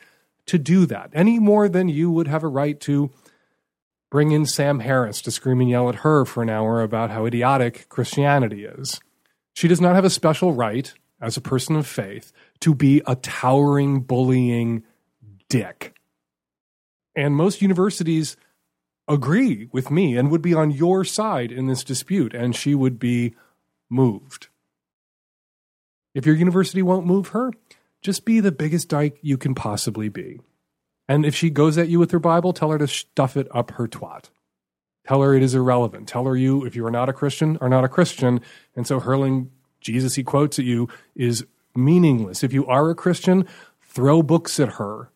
[0.48, 3.10] to do that any more than you would have a right to
[4.10, 7.26] bring in Sam Harris to scream and yell at her for an hour about how
[7.26, 9.00] idiotic Christianity is.
[9.52, 13.16] She does not have a special right, as a person of faith, to be a
[13.16, 14.84] towering, bullying
[15.48, 15.94] dick.
[17.14, 18.36] And most universities
[19.08, 22.98] agree with me and would be on your side in this dispute, and she would
[22.98, 23.34] be
[23.90, 24.48] moved.
[26.14, 27.52] If your university won't move her,
[28.02, 30.40] just be the biggest dyke you can possibly be.
[31.08, 33.72] And if she goes at you with her Bible, tell her to stuff it up
[33.72, 34.30] her twat.
[35.06, 36.06] Tell her it is irrelevant.
[36.06, 38.42] Tell her you, if you are not a Christian, are not a Christian.
[38.76, 42.44] And so hurling Jesus he quotes at you is meaningless.
[42.44, 43.46] If you are a Christian,
[43.80, 45.10] throw books at her.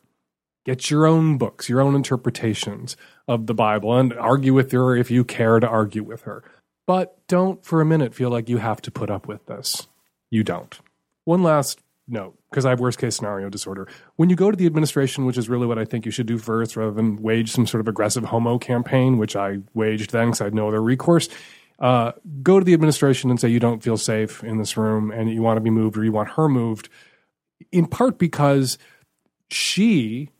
[0.65, 2.97] Get your own books, your own interpretations
[3.29, 6.43] of the Bible, and argue with her if you care to argue with her.
[6.87, 9.89] But don't for a minute feel like you have to put up with this.
[10.31, 10.79] You don't.
[11.25, 13.89] One last note because I have worst case scenario disorder.
[14.17, 16.39] When you go to the administration, which is really what I think you should do
[16.39, 20.41] first, rather than wage some sort of aggressive homo campaign, which I waged then because
[20.41, 21.29] I had no other recourse,
[21.79, 25.31] uh, go to the administration and say you don't feel safe in this room and
[25.31, 26.89] you want to be moved or you want her moved,
[27.71, 28.79] in part because
[29.51, 30.31] she,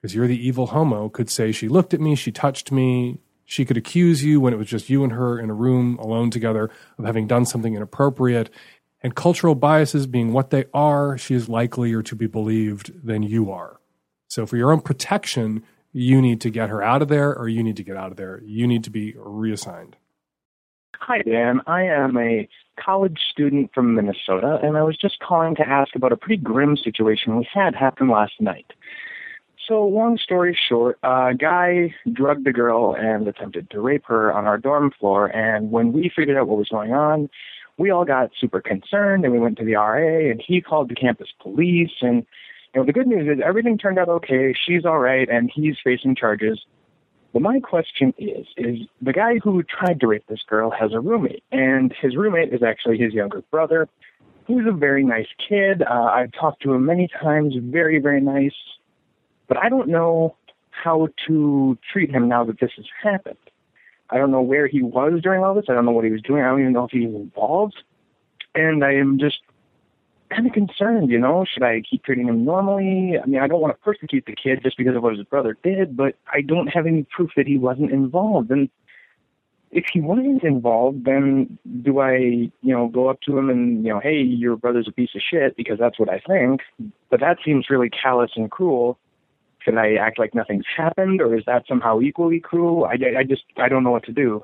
[0.00, 3.20] because you're the evil homo, could say she looked at me, she touched me.
[3.44, 6.30] She could accuse you when it was just you and her in a room alone
[6.30, 8.48] together of having done something inappropriate
[9.02, 13.50] and cultural biases being what they are, she is likelier to be believed than you
[13.50, 13.80] are.
[14.28, 17.62] So, for your own protection, you need to get her out of there or you
[17.62, 18.40] need to get out of there.
[18.44, 19.96] You need to be reassigned.
[21.00, 21.60] Hi, Dan.
[21.66, 22.48] I am a
[22.78, 26.76] college student from Minnesota, and I was just calling to ask about a pretty grim
[26.76, 28.72] situation we had happen last night.
[29.66, 34.44] So, long story short, a guy drugged a girl and attempted to rape her on
[34.44, 37.28] our dorm floor, and when we figured out what was going on,
[37.78, 40.94] we all got super concerned and we went to the RA and he called the
[40.94, 42.26] campus police and
[42.74, 44.54] you know the good news is everything turned out okay.
[44.66, 46.64] She's all right and he's facing charges.
[47.32, 51.00] But my question is, is the guy who tried to rape this girl has a
[51.00, 53.88] roommate, and his roommate is actually his younger brother,
[54.46, 55.82] who's a very nice kid.
[55.82, 58.54] Uh, I've talked to him many times, very, very nice.
[59.48, 60.36] But I don't know
[60.70, 63.36] how to treat him now that this has happened.
[64.12, 65.64] I don't know where he was during all this.
[65.68, 66.42] I don't know what he was doing.
[66.42, 67.82] I don't even know if he was involved.
[68.54, 69.38] And I am just
[70.30, 73.18] kind of concerned, you know, should I keep treating him normally?
[73.18, 75.56] I mean, I don't want to persecute the kid just because of what his brother
[75.62, 78.50] did, but I don't have any proof that he wasn't involved.
[78.50, 78.68] And
[79.70, 83.92] if he wasn't involved, then do I, you know, go up to him and, you
[83.92, 86.60] know, hey, your brother's a piece of shit because that's what I think.
[87.10, 88.98] But that seems really callous and cruel.
[89.64, 92.84] Can I act like nothing's happened, or is that somehow equally cruel?
[92.84, 94.42] I, I just I don't know what to do.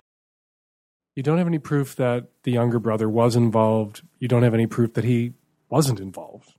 [1.16, 4.02] You don't have any proof that the younger brother was involved.
[4.20, 5.32] You don't have any proof that he
[5.68, 6.54] wasn't involved.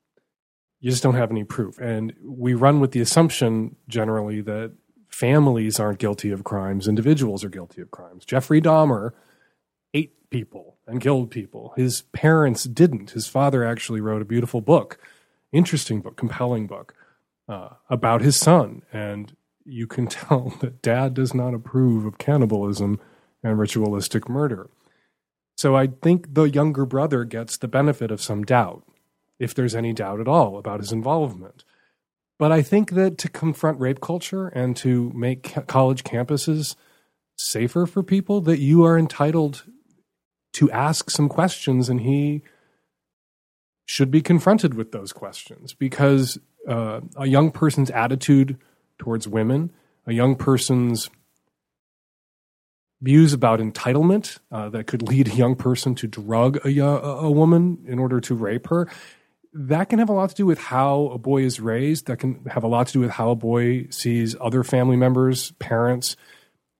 [0.81, 1.77] You just don't have any proof.
[1.79, 4.73] And we run with the assumption generally that
[5.07, 8.25] families aren't guilty of crimes, individuals are guilty of crimes.
[8.25, 9.11] Jeffrey Dahmer
[9.93, 11.73] ate people and killed people.
[11.75, 13.11] His parents didn't.
[13.11, 14.97] His father actually wrote a beautiful book,
[15.51, 16.93] interesting book, compelling book
[17.49, 18.83] uh, about his son.
[18.93, 19.35] And
[19.65, 22.99] you can tell that dad does not approve of cannibalism
[23.43, 24.69] and ritualistic murder.
[25.57, 28.83] So I think the younger brother gets the benefit of some doubt,
[29.39, 31.65] if there's any doubt at all about his involvement.
[32.37, 36.75] But I think that to confront rape culture and to make college campuses
[37.35, 39.65] safer for people, that you are entitled
[40.53, 42.41] to ask some questions, and he
[43.85, 46.37] should be confronted with those questions because
[46.67, 48.57] uh, a young person's attitude
[48.97, 49.71] towards women,
[50.05, 51.09] a young person's
[53.01, 57.83] views about entitlement uh, that could lead a young person to drug a, a woman
[57.87, 58.87] in order to rape her.
[59.53, 62.07] That can have a lot to do with how a boy is raised.
[62.07, 65.51] That can have a lot to do with how a boy sees other family members,
[65.53, 66.17] parents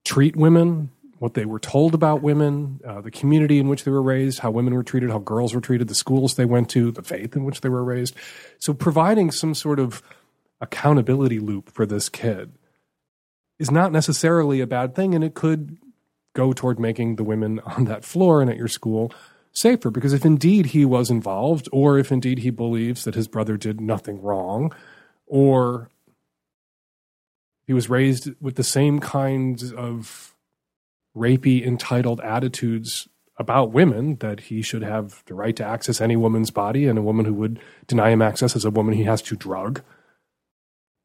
[0.04, 4.00] treat women, what they were told about women, uh, the community in which they were
[4.00, 7.02] raised, how women were treated, how girls were treated, the schools they went to, the
[7.02, 8.14] faith in which they were raised.
[8.58, 10.02] So providing some sort of
[10.62, 12.52] accountability loop for this kid
[13.58, 15.76] is not necessarily a bad thing, and it could
[16.32, 19.12] go toward making the women on that floor and at your school
[19.52, 19.90] safer.
[19.90, 23.78] Because if indeed he was involved, or if indeed he believes that his brother did
[23.78, 24.74] nothing wrong,
[25.26, 25.90] or
[27.66, 30.34] he was raised with the same kinds of
[31.16, 33.08] rapey, entitled attitudes
[33.38, 37.02] about women that he should have the right to access any woman's body, and a
[37.02, 39.82] woman who would deny him access is a woman he has to drug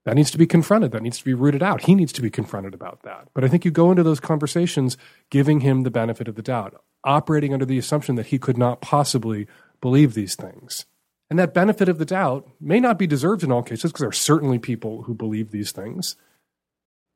[0.06, 0.92] that needs to be confronted.
[0.92, 1.82] That needs to be rooted out.
[1.82, 3.28] He needs to be confronted about that.
[3.34, 4.98] But I think you go into those conversations
[5.30, 8.82] giving him the benefit of the doubt, operating under the assumption that he could not
[8.82, 9.48] possibly
[9.82, 10.86] believe these things.
[11.30, 14.10] And that benefit of the doubt may not be deserved in all cases because there
[14.10, 16.16] are certainly people who believe these things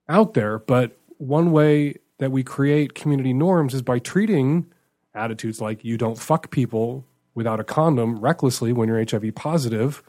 [0.10, 0.58] out there.
[0.58, 4.68] But one way that we create community norms is by treating
[5.14, 10.04] attitudes like you don't fuck people without a condom recklessly when you're HIV positive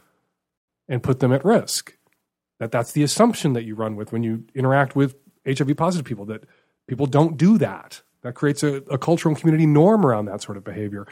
[0.89, 1.95] and put them at risk
[2.61, 6.27] that that's the assumption that you run with when you interact with HIV positive people
[6.27, 6.45] that
[6.87, 8.03] people don't do that.
[8.23, 11.07] That creates a, a cultural and community norm around that sort of behavior.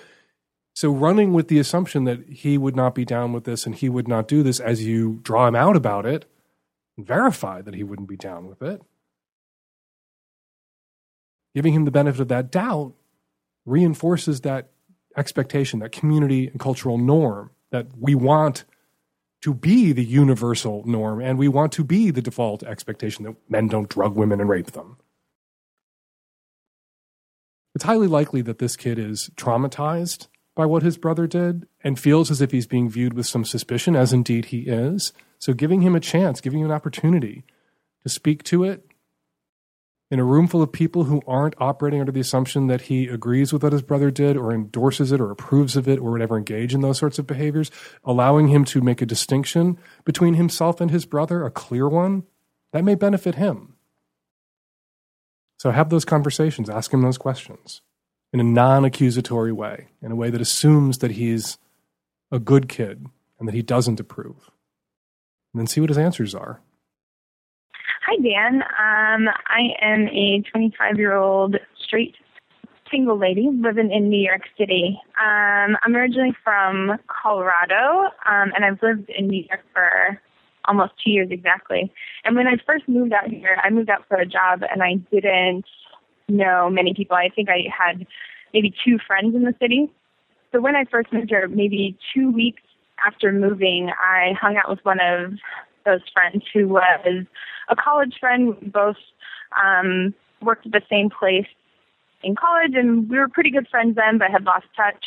[0.74, 3.88] So running with the assumption that he would not be down with this and he
[3.88, 6.26] would not do this as you draw him out about it
[6.96, 8.82] and verify that he wouldn't be down with it,
[11.58, 12.92] giving him the benefit of that doubt
[13.66, 14.70] reinforces that
[15.16, 18.62] expectation, that community and cultural norm that we want
[19.42, 23.66] to be the universal norm, and we want to be the default expectation that men
[23.66, 24.98] don't drug women and rape them.
[27.74, 32.30] It's highly likely that this kid is traumatized by what his brother did and feels
[32.30, 35.12] as if he's being viewed with some suspicion, as indeed he is.
[35.40, 37.42] So, giving him a chance, giving him an opportunity
[38.04, 38.87] to speak to it,
[40.10, 43.52] in a room full of people who aren't operating under the assumption that he agrees
[43.52, 46.38] with what his brother did or endorses it or approves of it or would ever
[46.38, 47.70] engage in those sorts of behaviors,
[48.04, 52.24] allowing him to make a distinction between himself and his brother, a clear one,
[52.72, 53.74] that may benefit him.
[55.58, 57.82] So have those conversations, ask him those questions
[58.32, 61.58] in a non accusatory way, in a way that assumes that he's
[62.30, 63.06] a good kid
[63.38, 64.50] and that he doesn't approve.
[65.52, 66.60] And then see what his answers are.
[68.10, 68.62] Hi, Dan.
[68.62, 72.14] Um, I am a 25 year old straight
[72.90, 74.98] single lady living in New York City.
[75.20, 80.18] Um, I'm originally from Colorado, um, and I've lived in New York for
[80.64, 81.92] almost two years exactly.
[82.24, 84.94] And when I first moved out here, I moved out for a job, and I
[85.12, 85.66] didn't
[86.30, 87.14] know many people.
[87.14, 88.06] I think I had
[88.54, 89.92] maybe two friends in the city.
[90.52, 92.62] So when I first moved here, maybe two weeks
[93.06, 95.34] after moving, I hung out with one of
[95.88, 97.24] those friends who was
[97.68, 98.56] a college friend.
[98.60, 98.96] We both
[99.62, 101.46] um, worked at the same place
[102.22, 105.04] in college, and we were pretty good friends then, but had lost touch.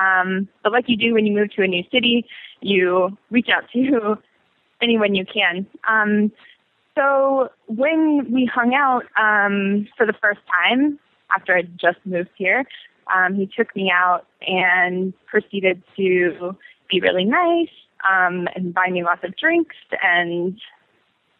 [0.00, 2.26] Um, but like you do when you move to a new city,
[2.60, 4.16] you reach out to
[4.82, 5.66] anyone you can.
[5.88, 6.32] Um,
[6.96, 10.98] so when we hung out um, for the first time
[11.34, 12.64] after I just moved here,
[13.14, 16.56] um, he took me out and proceeded to
[16.90, 17.68] be really nice
[18.08, 20.58] um, and buy me lots of drinks and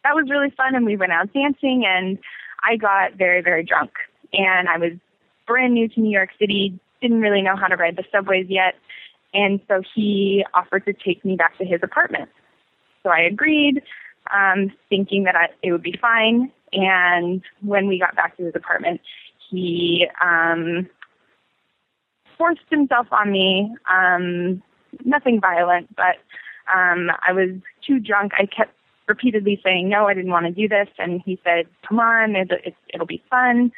[0.05, 2.19] that was really fun and we went out dancing and
[2.63, 3.93] I got very, very drunk.
[4.33, 4.93] And I was
[5.47, 8.75] brand new to New York City, didn't really know how to ride the subways yet.
[9.33, 12.29] And so he offered to take me back to his apartment.
[13.03, 13.83] So I agreed,
[14.35, 16.53] um, thinking that I, it would be fine.
[16.73, 19.01] And when we got back to his apartment,
[19.51, 20.89] he um,
[22.37, 23.75] forced himself on me.
[23.91, 24.63] Um,
[25.05, 26.17] nothing violent, but
[26.75, 27.51] um, I was
[27.87, 28.33] too drunk.
[28.39, 28.75] I kept
[29.09, 30.89] repeatedly saying, no, I didn't want to do this.
[30.99, 33.73] And he said, come on, it, it, it'll be fun.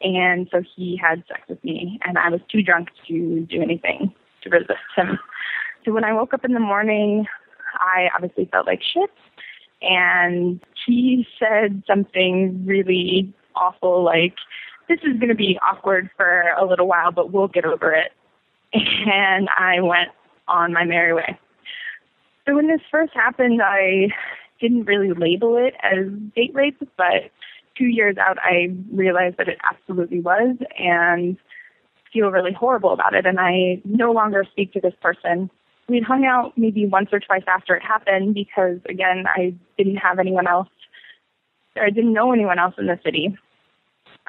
[0.00, 4.12] and so he had sex with me, and I was too drunk to do anything
[4.42, 5.18] to resist him.
[5.84, 7.26] So when I woke up in the morning,
[7.78, 9.10] I obviously felt like shit,
[9.82, 14.34] and he said something really awful like,
[14.88, 18.12] "This is going to be awkward for a little while, but we'll get over it."
[19.06, 20.10] And I went
[20.48, 21.38] on my merry way.
[22.46, 24.08] So when this first happened, I
[24.60, 27.30] didn't really label it as date rape, but
[27.76, 31.36] two years out, I realized that it absolutely was and
[32.12, 33.26] feel really horrible about it.
[33.26, 35.50] And I no longer speak to this person.
[35.88, 40.18] We'd hung out maybe once or twice after it happened because, again, I didn't have
[40.18, 40.68] anyone else,
[41.76, 43.36] or I didn't know anyone else in the city.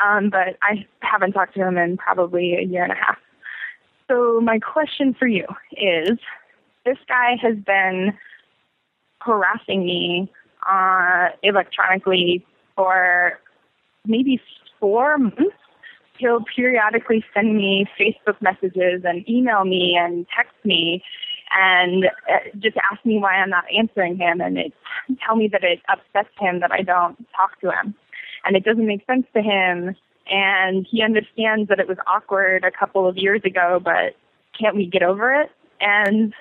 [0.04, 3.18] Um, but I haven't talked to him in probably a year and a half.
[4.10, 6.18] So my question for you is,
[6.86, 8.14] this guy has been
[9.20, 10.32] harassing me
[10.70, 13.40] uh, electronically for
[14.06, 14.40] maybe
[14.80, 15.56] four months.
[16.18, 21.04] He'll periodically send me Facebook messages and email me and text me
[21.52, 24.74] and uh, just ask me why I'm not answering him and it
[25.26, 27.96] tell me that it upsets him that I don't talk to him.
[28.46, 29.96] And it doesn't make sense to him
[30.28, 34.16] and he understands that it was awkward a couple of years ago, but
[34.60, 35.52] can't we get over it?
[35.82, 36.34] And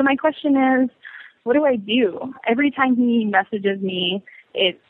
[0.00, 0.88] so my question is,
[1.42, 2.32] what do I do?
[2.48, 4.24] Every time he messages me,
[4.54, 4.80] it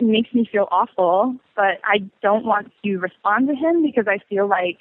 [0.00, 4.48] makes me feel awful, but I don't want to respond to him because I feel
[4.48, 4.78] like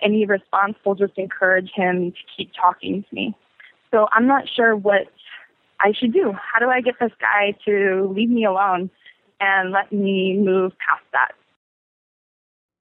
[0.00, 3.36] any response will just encourage him to keep talking to me.
[3.90, 5.08] So I'm not sure what
[5.80, 6.32] I should do.
[6.32, 8.90] How do I get this guy to leave me alone
[9.40, 11.32] and let me move past that?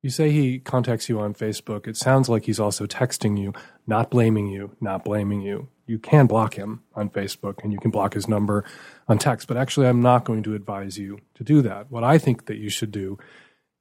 [0.03, 1.87] You say he contacts you on Facebook.
[1.87, 3.51] It sounds like he's also texting you,
[3.87, 5.69] not blaming you, not blaming you.
[5.85, 8.63] You can block him on Facebook and you can block his number
[9.07, 11.91] on text, but actually, I'm not going to advise you to do that.
[11.91, 13.17] What I think that you should do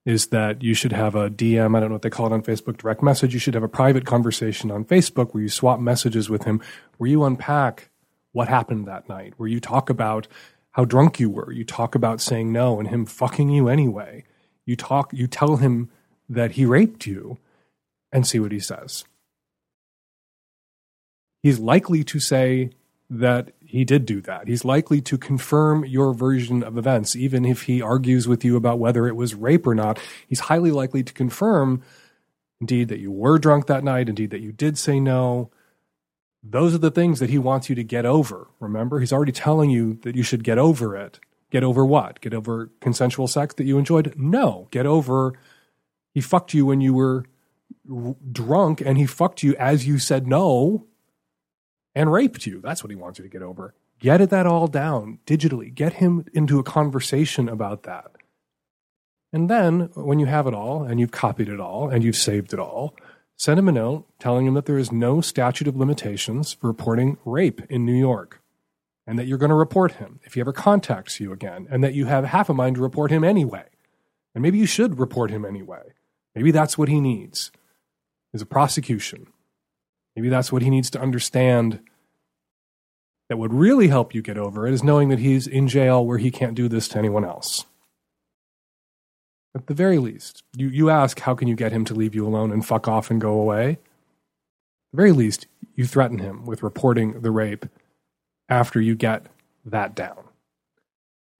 [0.04, 2.42] is that you should have a DM, I don't know what they call it on
[2.42, 3.34] Facebook, direct message.
[3.34, 6.60] You should have a private conversation on Facebook where you swap messages with him,
[6.98, 7.90] where you unpack
[8.32, 10.26] what happened that night, where you talk about
[10.72, 11.52] how drunk you were.
[11.52, 14.24] You talk about saying no and him fucking you anyway.
[14.64, 15.90] You talk, you tell him
[16.28, 17.38] that he raped you
[18.10, 19.04] and see what he says.
[21.42, 22.70] He's likely to say
[23.10, 24.48] that he did do that.
[24.48, 28.78] He's likely to confirm your version of events, even if he argues with you about
[28.78, 29.98] whether it was rape or not.
[30.26, 31.82] He's highly likely to confirm,
[32.60, 35.50] indeed, that you were drunk that night, indeed, that you did say no.
[36.42, 38.48] Those are the things that he wants you to get over.
[38.60, 41.20] Remember, he's already telling you that you should get over it.
[41.50, 42.20] Get over what?
[42.20, 44.14] Get over consensual sex that you enjoyed?
[44.16, 44.68] No.
[44.70, 45.34] Get over
[46.12, 47.24] he fucked you when you were
[48.30, 50.86] drunk and he fucked you as you said no
[51.94, 52.60] and raped you.
[52.60, 53.74] That's what he wants you to get over.
[53.98, 55.72] Get it that all down digitally.
[55.72, 58.10] Get him into a conversation about that.
[59.32, 62.52] And then when you have it all and you've copied it all and you've saved
[62.52, 62.94] it all,
[63.36, 67.16] send him a note telling him that there is no statute of limitations for reporting
[67.24, 68.42] rape in New York
[69.06, 71.94] and that you're going to report him if he ever contacts you again and that
[71.94, 73.64] you have half a mind to report him anyway.
[74.34, 75.92] And maybe you should report him anyway.
[76.34, 77.50] Maybe that's what he needs
[78.32, 79.26] is a prosecution.
[80.16, 81.80] Maybe that's what he needs to understand
[83.28, 86.18] that would really help you get over it is knowing that he's in jail where
[86.18, 87.64] he can't do this to anyone else.
[89.54, 92.26] At the very least, you, you ask, how can you get him to leave you
[92.26, 93.70] alone and fuck off and go away?
[93.70, 93.78] At
[94.92, 97.66] the very least, you threaten him with reporting the rape
[98.48, 99.26] after you get
[99.64, 100.24] that down.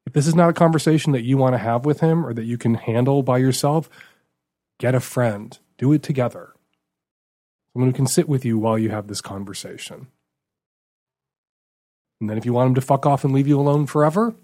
[0.06, 2.44] If this is not a conversation that you want to have with him or that
[2.44, 3.88] you can handle by yourself,
[4.78, 6.51] get a friend, do it together.
[7.72, 10.08] Someone who can sit with you while you have this conversation.
[12.20, 14.34] And then if you want him to fuck off and leave you alone forever,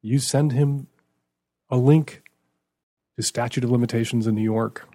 [0.00, 0.86] you send him
[1.68, 2.22] a link
[3.16, 4.88] to statute of limitations in New York,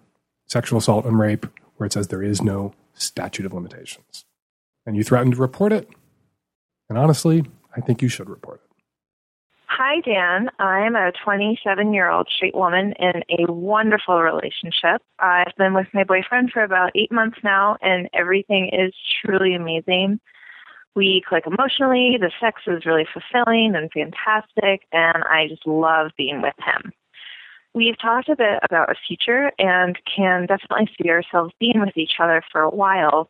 [0.47, 1.45] sexual assault and rape,
[1.75, 4.25] where it says there is no statute of limitations.
[4.85, 5.89] And you threaten to report it.
[6.89, 7.43] And honestly,
[7.75, 8.70] I think you should report it.
[9.77, 10.49] Hi, Dan.
[10.59, 15.01] I'm a 27 year old straight woman in a wonderful relationship.
[15.17, 18.93] I've been with my boyfriend for about eight months now, and everything is
[19.23, 20.19] truly amazing.
[20.93, 26.41] We click emotionally, the sex is really fulfilling and fantastic, and I just love being
[26.41, 26.91] with him.
[27.73, 32.19] We've talked a bit about a future and can definitely see ourselves being with each
[32.19, 33.29] other for a while.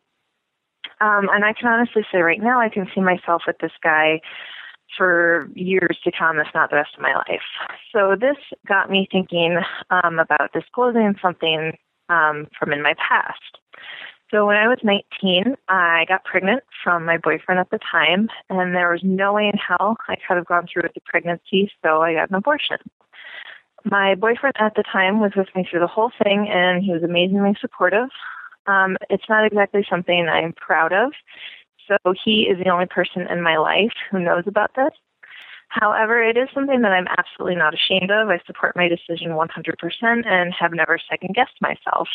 [1.00, 4.20] Um, and I can honestly say right now, I can see myself with this guy
[4.96, 7.42] for years to come, if not the rest of my life.
[7.92, 8.36] So this
[8.66, 9.58] got me thinking
[9.90, 11.76] um, about disclosing something
[12.08, 13.58] um, from in my past.
[14.30, 18.74] So when I was 19, I got pregnant from my boyfriend at the time, and
[18.74, 22.00] there was no way in hell I could have gone through with the pregnancy, so
[22.00, 22.78] I got an abortion.
[23.84, 27.02] my boyfriend at the time was with me through the whole thing, and he was
[27.02, 28.08] amazingly supportive.
[28.66, 31.12] Um, it's not exactly something I'm proud of.
[32.04, 34.92] So he is the only person in my life who knows about this.
[35.68, 38.28] However, it is something that I'm absolutely not ashamed of.
[38.28, 42.08] I support my decision 100% and have never second guessed myself.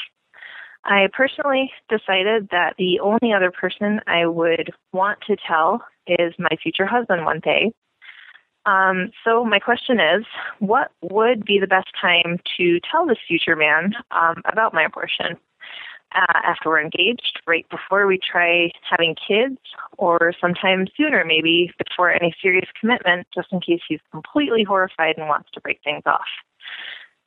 [0.86, 6.56] I personally decided that the only other person I would want to tell is my
[6.62, 7.74] future husband one day.
[8.68, 10.26] Um, so my question is,
[10.60, 15.38] what would be the best time to tell this future man um, about my abortion?
[16.18, 19.60] Uh, after we're engaged, right before we try having kids,
[20.00, 25.28] or sometime sooner, maybe before any serious commitment, just in case he's completely horrified and
[25.28, 26.26] wants to break things off.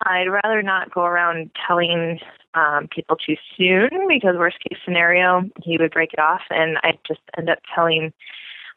[0.02, 2.18] I'd rather not go around telling
[2.54, 6.98] um, people too soon because worst case scenario, he would break it off, and I'd
[7.06, 8.12] just end up telling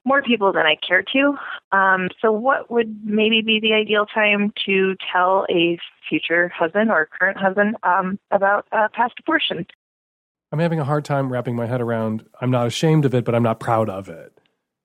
[0.05, 1.37] more people than I care to.
[1.71, 7.07] Um, so, what would maybe be the ideal time to tell a future husband or
[7.19, 9.65] current husband um, about a past abortion?
[10.53, 12.29] I'm having a hard time wrapping my head around.
[12.39, 14.39] I'm not ashamed of it, but I'm not proud of it.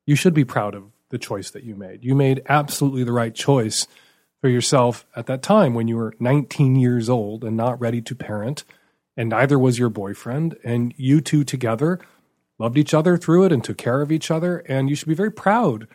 [0.06, 2.02] You should be proud of the choice that you made.
[2.02, 3.86] You made absolutely the right choice
[4.40, 8.14] for yourself at that time when you were 19 years old and not ready to
[8.14, 8.64] parent,
[9.14, 12.00] and neither was your boyfriend, and you two together
[12.58, 14.60] loved each other through it and took care of each other.
[14.60, 15.86] And you should be very proud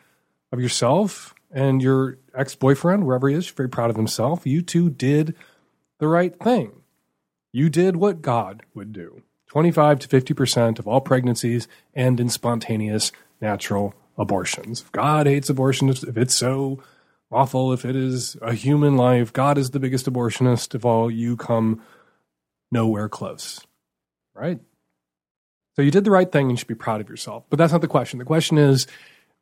[0.51, 4.45] of yourself and your ex boyfriend, wherever he is, very proud of himself.
[4.45, 5.35] You two did
[5.97, 6.83] the right thing.
[7.51, 9.23] You did what God would do.
[9.53, 14.81] 25 to 50% of all pregnancies end in spontaneous natural abortions.
[14.81, 16.81] If God hates abortion, if it's so
[17.31, 21.37] awful, if it is a human life, God is the biggest abortionist of all, you
[21.37, 21.83] come
[22.71, 23.61] nowhere close.
[24.33, 24.59] Right?
[25.75, 27.43] So you did the right thing and you should be proud of yourself.
[27.51, 28.17] But that's not the question.
[28.17, 28.87] The question is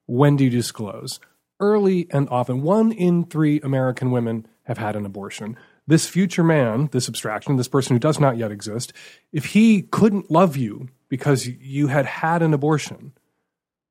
[0.07, 1.21] when do you disclose?
[1.57, 2.63] Early and often.
[2.63, 5.55] One in three American women have had an abortion.
[5.87, 8.93] This future man, this abstraction, this person who does not yet exist,
[9.31, 13.13] if he couldn't love you because you had had an abortion,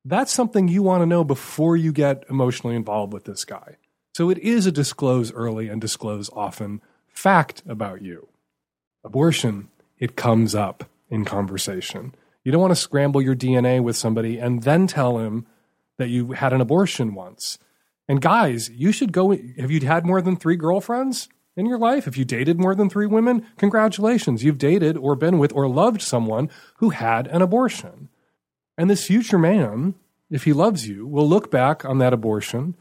[0.05, 3.77] that's something you want to know before you get emotionally involved with this guy.
[4.15, 8.27] So it is a disclose early and disclose often fact about you.
[9.03, 9.69] Abortion,
[9.99, 12.15] it comes up in conversation.
[12.43, 15.45] You don't want to scramble your DNA with somebody and then tell him
[15.97, 17.59] that you had an abortion once.
[18.07, 19.31] And guys, you should go.
[19.59, 22.07] Have you had more than three girlfriends in your life?
[22.07, 24.43] If you dated more than three women, congratulations.
[24.43, 28.09] You've dated or been with or loved someone who had an abortion.
[28.77, 29.95] And this future man,
[30.29, 32.75] if he loves you, will look back on that abortion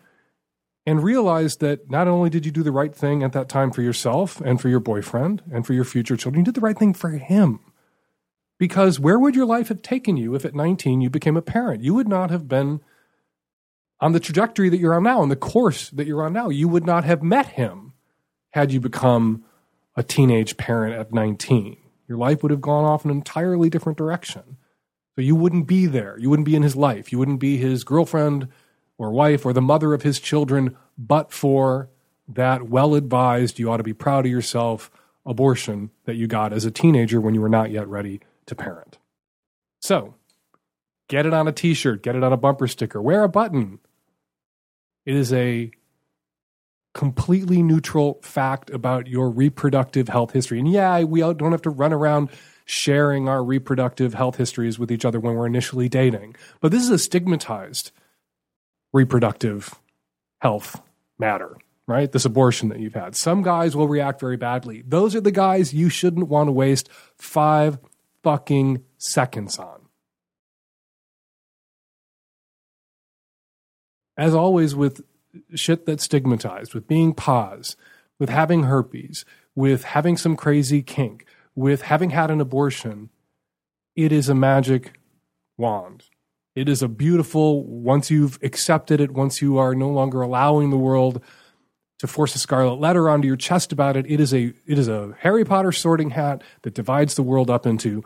[0.87, 3.83] and realize that not only did you do the right thing at that time for
[3.83, 6.95] yourself and for your boyfriend and for your future children, you did the right thing
[6.95, 7.61] for him.
[8.59, 11.83] Because where would your life have taken you if at 19 you became a parent?
[11.83, 12.81] You would not have been
[14.01, 16.49] on the trajectory that you're on now, on the course that you're on now.
[16.49, 17.90] You would not have met him
[18.51, 19.45] had you become
[19.97, 21.77] a teenage parent at 19.
[22.09, 24.57] Your life would have gone off an entirely different direction.
[25.15, 26.19] So you wouldn't be there.
[26.19, 27.13] You wouldn't be in his life.
[27.13, 28.49] You wouldn't be his girlfriend
[28.99, 31.89] or wife or the mother of his children, but for
[32.29, 34.91] that well advised, you ought to be proud of yourself
[35.27, 38.99] abortion that you got as a teenager when you were not yet ready to parent.
[39.81, 40.15] So,
[41.09, 43.79] get it on a t shirt, get it on a bumper sticker, wear a button.
[45.07, 45.71] It is a
[46.93, 50.59] completely neutral fact about your reproductive health history.
[50.59, 52.31] And yeah, we don't have to run around
[52.65, 56.37] sharing our reproductive health histories with each other when we're initially dating.
[56.61, 57.91] But this is a stigmatized
[58.93, 59.75] reproductive
[60.41, 60.81] health
[61.19, 62.11] matter, right?
[62.11, 63.17] This abortion that you've had.
[63.17, 64.83] Some guys will react very badly.
[64.87, 67.79] Those are the guys you shouldn't want to waste five
[68.23, 69.81] fucking seconds on.
[74.17, 75.01] As always, with
[75.55, 77.77] shit that's stigmatized, with being poz,
[78.19, 79.25] with having herpes,
[79.55, 83.11] with having some crazy kink, with having had an abortion,
[83.97, 84.99] it is a magic
[85.57, 86.05] wand.
[86.55, 90.77] It is a beautiful, once you've accepted it, once you are no longer allowing the
[90.77, 91.23] world
[92.01, 94.07] to force a scarlet letter onto your chest about it.
[94.09, 97.67] It is a it is a Harry Potter sorting hat that divides the world up
[97.67, 98.03] into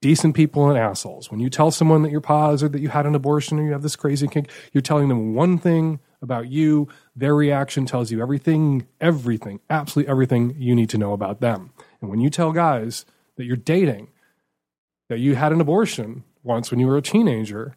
[0.00, 1.30] decent people and assholes.
[1.30, 3.72] When you tell someone that you're poz or that you had an abortion or you
[3.72, 6.88] have this crazy kink, you're telling them one thing about you.
[7.14, 11.72] Their reaction tells you everything, everything, absolutely everything you need to know about them.
[12.00, 13.04] And when you tell guys
[13.36, 14.08] that you're dating,
[15.08, 17.76] that you had an abortion once when you were a teenager,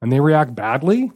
[0.00, 1.12] and they react badly,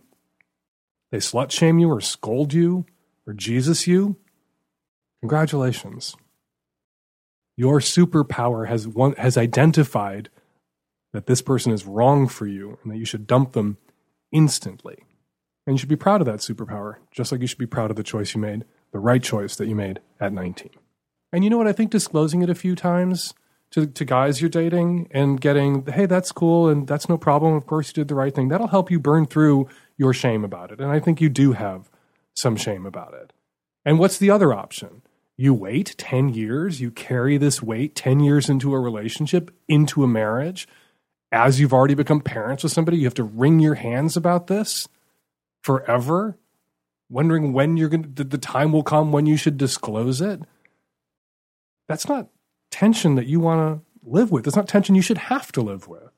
[1.10, 2.86] they slut shame you or scold you
[3.26, 4.16] or Jesus you,
[5.20, 6.16] congratulations.
[7.56, 10.30] Your superpower has one, has identified
[11.12, 13.78] that this person is wrong for you and that you should dump them
[14.30, 15.04] instantly.
[15.68, 17.96] And you should be proud of that superpower, just like you should be proud of
[17.98, 20.70] the choice you made the right choice that you made at 19.
[21.30, 21.66] And you know what?
[21.66, 23.34] I think disclosing it a few times
[23.72, 27.52] to, to guys you're dating and getting, hey, that's cool and that's no problem.
[27.52, 28.48] Of course, you did the right thing.
[28.48, 29.68] That'll help you burn through
[29.98, 30.80] your shame about it.
[30.80, 31.90] And I think you do have
[32.34, 33.34] some shame about it.
[33.84, 35.02] And what's the other option?
[35.36, 40.08] You wait 10 years, you carry this weight 10 years into a relationship, into a
[40.08, 40.66] marriage.
[41.30, 44.88] As you've already become parents with somebody, you have to wring your hands about this
[45.62, 46.38] forever,
[47.08, 50.40] wondering when you're going to, the time will come when you should disclose it.
[51.88, 52.28] That's not
[52.70, 54.46] tension that you want to live with.
[54.46, 56.10] It's not tension you should have to live with.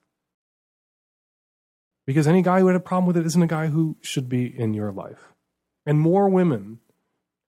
[2.07, 4.47] Because any guy who had a problem with it isn't a guy who should be
[4.47, 5.29] in your life.
[5.87, 6.81] And more women,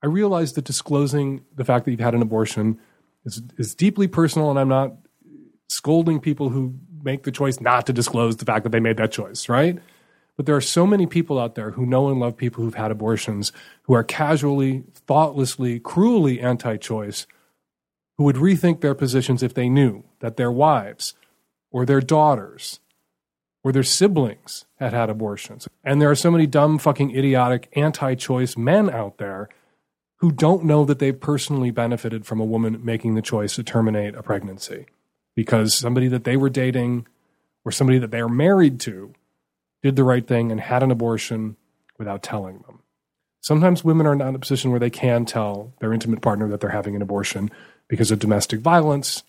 [0.02, 2.78] I realize that disclosing the fact that you've had an abortion
[3.24, 4.94] is, is deeply personal, and I'm not
[5.68, 9.10] scolding people who make the choice not to disclose the fact that they made that
[9.10, 9.78] choice, right?
[10.42, 12.90] But there are so many people out there who know and love people who've had
[12.90, 13.52] abortions
[13.84, 17.28] who are casually, thoughtlessly, cruelly anti choice,
[18.18, 21.14] who would rethink their positions if they knew that their wives
[21.70, 22.80] or their daughters
[23.62, 25.68] or their siblings had had abortions.
[25.84, 29.48] And there are so many dumb, fucking idiotic, anti choice men out there
[30.16, 34.16] who don't know that they've personally benefited from a woman making the choice to terminate
[34.16, 34.86] a pregnancy
[35.36, 37.06] because somebody that they were dating
[37.64, 39.14] or somebody that they are married to
[39.82, 41.56] did the right thing and had an abortion
[41.98, 42.80] without telling them.
[43.40, 46.60] Sometimes women are not in a position where they can tell their intimate partner that
[46.60, 47.50] they're having an abortion
[47.88, 49.24] because of domestic violence.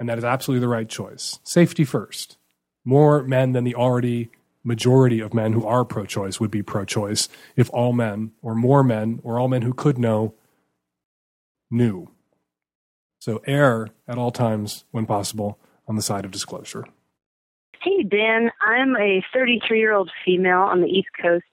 [0.00, 1.38] And that is absolutely the right choice.
[1.44, 2.36] Safety first.
[2.84, 4.30] More men than the already
[4.64, 8.54] majority of men who are pro choice would be pro choice if all men, or
[8.54, 10.34] more men, or all men who could know,
[11.70, 12.10] knew.
[13.20, 16.84] So err at all times, when possible, on the side of disclosure.
[17.80, 18.50] Hey, Dan.
[18.60, 21.44] I'm a 33 year old female on the East Coast.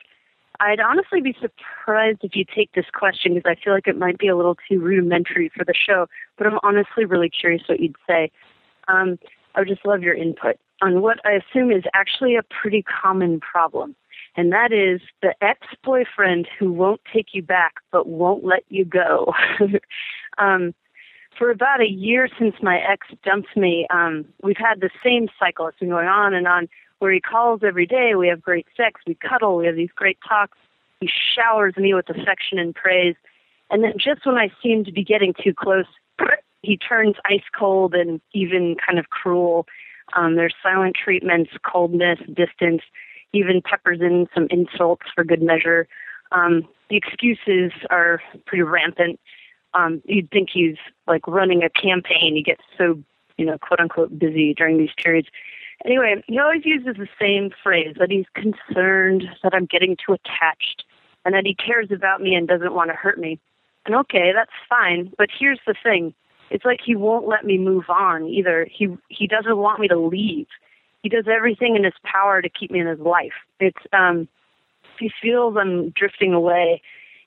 [0.60, 4.18] I'd honestly be surprised if you take this question because I feel like it might
[4.18, 6.08] be a little too rudimentary for the show,
[6.38, 8.32] but I'm honestly really curious what you'd say.
[8.88, 9.20] Um,
[9.54, 13.40] I would just love your input on what I assume is actually a pretty common
[13.40, 13.96] problem,
[14.36, 18.86] and that is the ex boyfriend who won't take you back but won't let you
[18.86, 19.34] go.
[20.38, 20.74] um,
[21.38, 25.68] for about a year since my ex dumped me, um, we've had the same cycle.
[25.68, 26.68] It's been going on and on
[27.00, 28.16] where he calls every day.
[28.16, 29.02] We have great sex.
[29.06, 29.58] We cuddle.
[29.58, 30.58] We have these great talks.
[31.02, 33.16] He showers me with affection and praise.
[33.70, 35.86] And then just when I seem to be getting too close,
[36.62, 39.68] he turns ice cold and even kind of cruel.
[40.14, 42.82] Um, there's silent treatments, coldness, distance,
[43.34, 45.88] even peppers in some insults for good measure.
[46.32, 49.20] Um, the excuses are pretty rampant
[49.76, 50.78] um, you'd think he's
[51.08, 52.36] like running a campaign.
[52.36, 53.02] He gets so,
[53.38, 55.28] you know, quote unquote busy during these periods.
[55.84, 60.84] Anyway, he always uses the same phrase that he's concerned that I'm getting too attached
[61.26, 63.40] and that he cares about me and doesn't want to hurt me.
[63.86, 66.14] And okay, that's fine, but here's the thing.
[66.50, 68.68] It's like he won't let me move on either.
[68.72, 70.48] He he doesn't want me to leave.
[71.04, 73.34] He does everything in his power to keep me in his life.
[73.60, 74.28] It's um
[75.00, 76.82] he feels I'm drifting away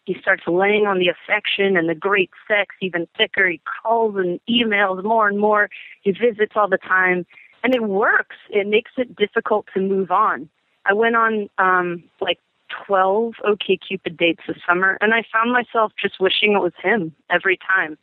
[0.09, 3.47] he starts laying on the affection and the great sex even thicker.
[3.47, 5.69] He calls and emails more and more.
[6.01, 7.27] He visits all the time.
[7.63, 8.37] And it works.
[8.49, 10.49] It makes it difficult to move on.
[10.87, 12.39] I went on um like
[12.87, 17.15] 12 OK Cupid dates this summer and I found myself just wishing it was him
[17.29, 17.99] every time.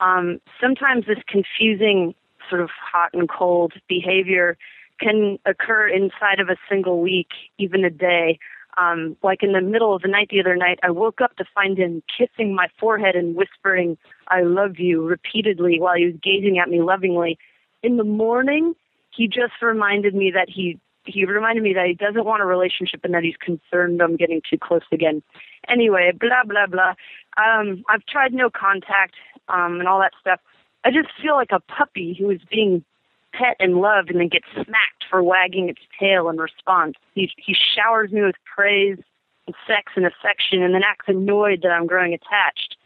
[0.00, 2.14] Um sometimes this confusing
[2.50, 4.58] sort of hot and cold behavior
[4.98, 8.38] can occur inside of a single week, even a day
[8.78, 11.44] um, like in the middle of the night the other night, I woke up to
[11.54, 13.98] find him kissing my forehead and whispering,
[14.28, 17.38] I love you, repeatedly while he was gazing at me lovingly.
[17.82, 18.74] In the morning,
[19.10, 23.00] he just reminded me that he he reminded me that he doesn't want a relationship
[23.04, 25.22] and that he's concerned I'm getting too close again.
[25.68, 26.94] Anyway, blah blah blah.
[27.36, 29.14] Um, I've tried no contact
[29.48, 30.40] um, and all that stuff.
[30.84, 32.84] I just feel like a puppy who is being
[33.32, 36.94] pet and loved and then gets smacked for wagging its tail in response.
[37.14, 38.98] He, he showers me with praise
[39.46, 42.76] and sex and affection and then acts annoyed that I'm growing attached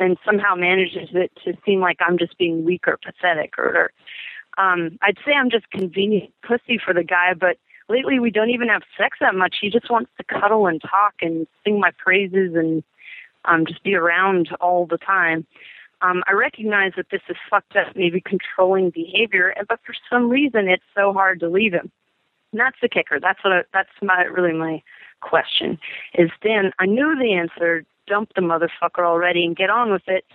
[0.00, 3.92] and somehow manages it to seem like I'm just being weak or pathetic or, or
[4.62, 7.58] um I'd say I'm just convenient pussy for the guy, but
[7.88, 9.56] lately we don't even have sex that much.
[9.60, 12.82] He just wants to cuddle and talk and sing my praises and
[13.44, 15.46] um just be around all the time
[16.04, 20.68] um, I recognize that this is fucked up, maybe controlling behavior, but for some reason
[20.68, 21.90] it's so hard to leave him.
[22.52, 23.18] And that's the kicker.
[23.18, 24.82] That's what I, that's my really my
[25.20, 25.78] question
[26.14, 26.30] is.
[26.42, 27.84] Then I knew the answer.
[28.06, 30.26] Dump the motherfucker already and get on with it.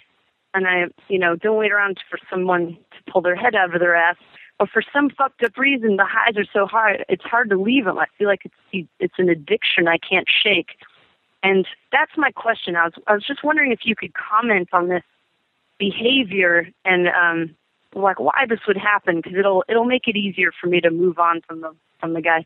[0.56, 3.80] And I, you know, don't wait around for someone to pull their head out of
[3.80, 4.16] their ass.
[4.58, 7.86] But for some fucked up reason, the highs are so high, it's hard to leave
[7.86, 8.00] him.
[8.00, 10.80] I feel like it's it's an addiction I can't shake.
[11.44, 12.76] And that's my question.
[12.76, 15.04] I was I was just wondering if you could comment on this
[15.80, 17.56] behavior and um
[17.96, 21.18] like why this would happen because it'll it'll make it easier for me to move
[21.18, 22.44] on from the from the guy.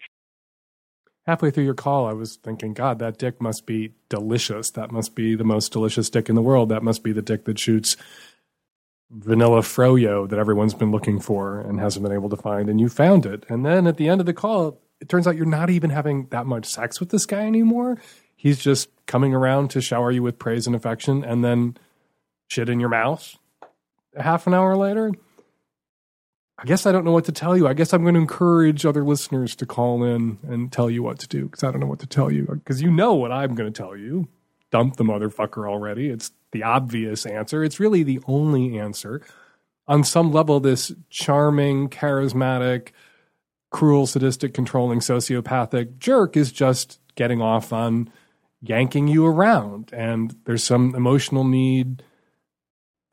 [1.26, 4.72] Halfway through your call, I was thinking, God, that dick must be delicious.
[4.72, 6.68] That must be the most delicious dick in the world.
[6.70, 7.96] That must be the dick that shoots
[9.10, 12.68] vanilla froyo that everyone's been looking for and hasn't been able to find.
[12.68, 13.46] And you found it.
[13.48, 16.28] And then at the end of the call, it turns out you're not even having
[16.32, 17.98] that much sex with this guy anymore.
[18.36, 21.78] He's just coming around to shower you with praise and affection and then
[22.54, 23.36] shit in your mouth
[24.18, 25.12] half an hour later.
[26.58, 27.68] I guess I don't know what to tell you.
[27.68, 31.20] I guess I'm going to encourage other listeners to call in and tell you what
[31.20, 32.46] to do because I don't know what to tell you.
[32.46, 34.28] Because you know what I'm going to tell you.
[34.72, 36.10] Dump the motherfucker already.
[36.10, 37.64] It's the obvious answer.
[37.64, 39.22] It's really the only answer.
[39.88, 42.90] On some level, this charming, charismatic,
[43.72, 48.12] cruel, sadistic, controlling, sociopathic jerk is just getting off on
[48.62, 49.90] yanking you around.
[49.92, 52.04] And there's some emotional need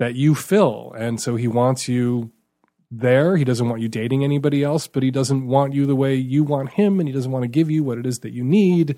[0.01, 0.95] that you fill.
[0.97, 2.33] And so he wants you
[2.91, 3.37] there.
[3.37, 6.43] He doesn't want you dating anybody else, but he doesn't want you the way you
[6.43, 8.97] want him, and he doesn't want to give you what it is that you need.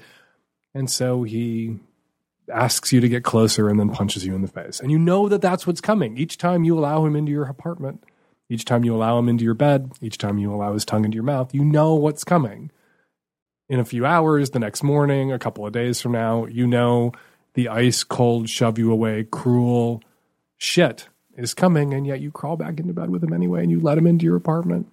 [0.75, 1.81] And so he
[2.53, 4.79] asks you to get closer and then punches you in the face.
[4.79, 6.17] And you know that that's what's coming.
[6.17, 8.05] Each time you allow him into your apartment,
[8.49, 11.17] each time you allow him into your bed, each time you allow his tongue into
[11.17, 12.71] your mouth, you know what's coming.
[13.69, 17.11] In a few hours, the next morning, a couple of days from now, you know
[17.55, 20.01] the ice cold, shove you away, cruel
[20.63, 23.81] shit is coming, and yet you crawl back into bed with him anyway and you
[23.81, 24.87] let him into your apartment.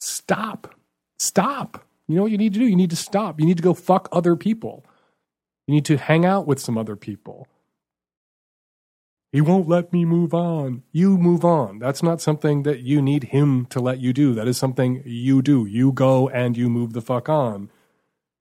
[0.00, 0.74] Stop.
[1.18, 1.84] Stop.
[2.06, 2.66] You know what you need to do?
[2.66, 3.40] You need to stop.
[3.40, 4.84] You need to go fuck other people.
[5.66, 7.48] You need to hang out with some other people.
[9.32, 10.84] He won't let me move on.
[10.92, 11.78] You move on.
[11.80, 14.34] That's not something that you need him to let you do.
[14.34, 15.66] That is something you do.
[15.66, 17.70] You go and you move the fuck on.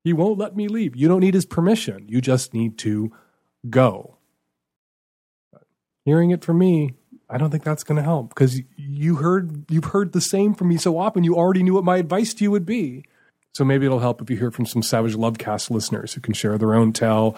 [0.03, 0.95] He won't let me leave.
[0.95, 2.05] You don't need his permission.
[2.09, 3.11] You just need to
[3.69, 4.17] go.
[6.05, 6.95] Hearing it from me,
[7.29, 10.67] I don't think that's going to help because you heard you've heard the same from
[10.67, 11.23] me so often.
[11.23, 13.05] You already knew what my advice to you would be.
[13.53, 16.57] So maybe it'll help if you hear from some Savage Lovecast listeners who can share
[16.57, 17.37] their own tale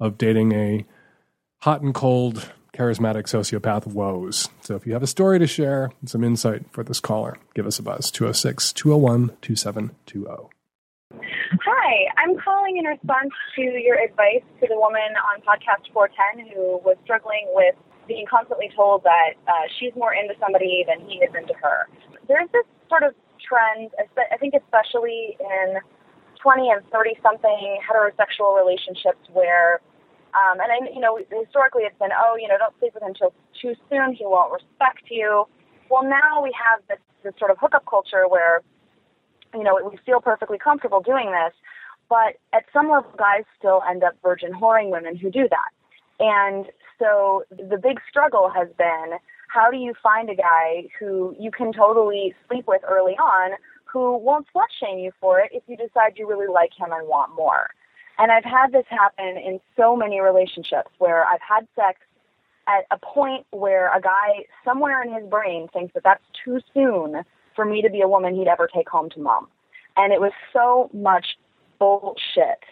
[0.00, 0.84] of dating a
[1.60, 4.48] hot and cold, charismatic sociopath woes.
[4.60, 7.66] So if you have a story to share and some insight for this caller, give
[7.66, 10.48] us a buzz 206 201 2720.
[11.64, 16.80] Hi, I'm calling in response to your advice to the woman on podcast 410 who
[16.84, 17.74] was struggling with
[18.08, 21.88] being constantly told that uh, she's more into somebody than he is into her.
[22.28, 25.78] There's this sort of trend, I think especially in
[26.42, 29.80] 20 and 30 something heterosexual relationships where,
[30.34, 33.14] um, and I, you know, historically it's been, oh, you know, don't sleep with him
[33.14, 35.46] till too soon, he won't respect you.
[35.90, 38.62] Well, now we have this, this sort of hookup culture where,
[39.54, 41.54] you know, we feel perfectly comfortable doing this,
[42.08, 45.70] but at some level, guys still end up virgin whoring women who do that.
[46.20, 46.66] And
[46.98, 49.18] so the big struggle has been
[49.48, 53.52] how do you find a guy who you can totally sleep with early on
[53.84, 57.06] who won't slut shame you for it if you decide you really like him and
[57.06, 57.68] want more.
[58.18, 62.00] And I've had this happen in so many relationships where I've had sex
[62.66, 67.22] at a point where a guy somewhere in his brain thinks that that's too soon
[67.54, 69.48] for me to be a woman he'd ever take home to mom.
[69.96, 71.36] And it was so much
[71.78, 72.62] bullshit.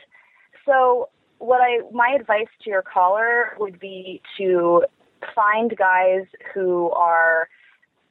[0.65, 1.09] So
[1.41, 4.85] what I my advice to your caller would be to
[5.35, 7.49] find guys who are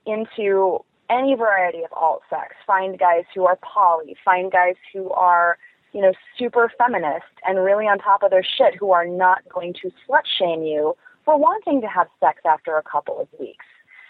[0.06, 0.80] into
[1.10, 2.56] any variety of alt sex.
[2.68, 4.18] Find guys who are poly.
[4.26, 5.58] Find guys who are
[5.94, 9.74] you know super feminist and really on top of their shit who are not going
[9.82, 13.66] to slut shame you for wanting to have sex after a couple of weeks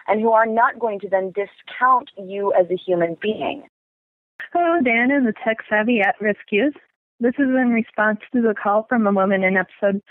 [0.08, 3.64] and who are not going to then discount you as a human being.
[4.54, 6.76] Hello, Dan and the tech savvy at risk youth.
[7.22, 10.02] This is in response to the call from a woman in episode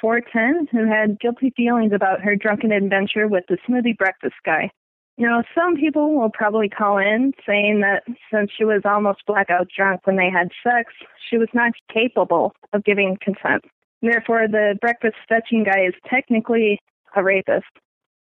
[0.00, 4.70] 410 who had guilty feelings about her drunken adventure with the smoothie breakfast guy.
[5.16, 10.06] Now, some people will probably call in saying that since she was almost blackout drunk
[10.06, 10.92] when they had sex,
[11.30, 13.64] she was not capable of giving consent.
[14.02, 16.80] Therefore, the breakfast fetching guy is technically
[17.16, 17.66] a rapist.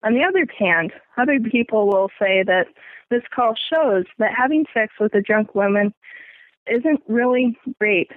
[0.03, 2.67] On the other hand, other people will say that
[3.11, 5.93] this call shows that having sex with a drunk woman
[6.67, 8.11] isn't really rape,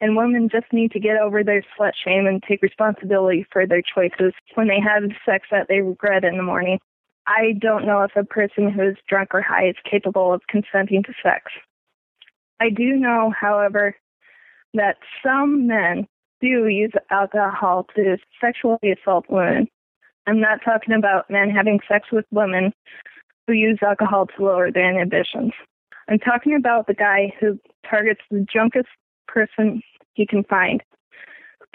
[0.00, 3.82] and women just need to get over their slut shame and take responsibility for their
[3.82, 6.78] choices when they have sex that they regret in the morning.
[7.26, 11.02] I don't know if a person who is drunk or high is capable of consenting
[11.04, 11.52] to sex.
[12.60, 13.96] I do know, however,
[14.74, 16.06] that some men
[16.40, 19.68] do use alcohol to sexually assault women.
[20.26, 22.72] I'm not talking about men having sex with women
[23.46, 25.52] who use alcohol to lower their inhibitions.
[26.08, 27.58] I'm talking about the guy who
[27.92, 28.88] targets the drunkest
[29.28, 29.82] person
[30.14, 30.82] he can find,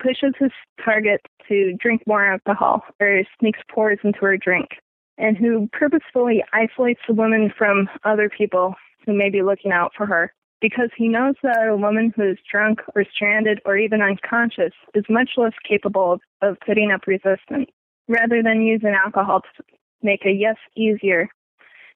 [0.02, 0.52] pushes his
[0.84, 4.70] target to drink more alcohol or sneaks pours into her drink,
[5.18, 8.74] and who purposefully isolates the woman from other people
[9.06, 12.38] who may be looking out for her because he knows that a woman who is
[12.52, 17.70] drunk or stranded or even unconscious is much less capable of, of putting up resistance.
[18.08, 19.64] Rather than using alcohol to
[20.02, 21.30] make a yes easier,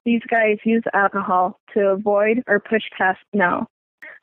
[0.06, 3.65] these guys use alcohol to avoid or push past no.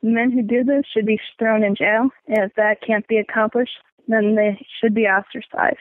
[0.02, 4.36] Men who do this should be thrown in jail, if that can't be accomplished, then
[4.36, 5.78] they should be ostracized.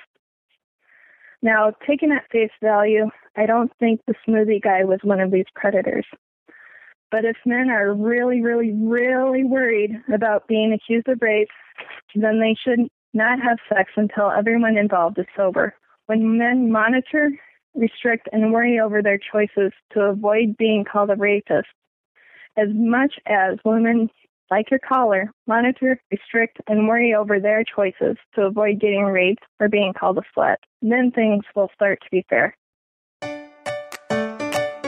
[1.42, 5.46] Now, taken at face value, I don't think the smoothie guy was one of these
[5.54, 6.06] predators.
[7.12, 11.48] But if men are really, really, really worried about being accused of rape,
[12.16, 15.76] then they should not have sex until everyone involved is sober.
[16.08, 17.32] When men monitor,
[17.76, 21.68] restrict, and worry over their choices to avoid being called a rapist,
[22.58, 24.10] as much as women,
[24.50, 29.70] like your caller, monitor, restrict, and worry over their choices to avoid getting raped or
[29.70, 32.56] being called a slut, then things will start to be fair.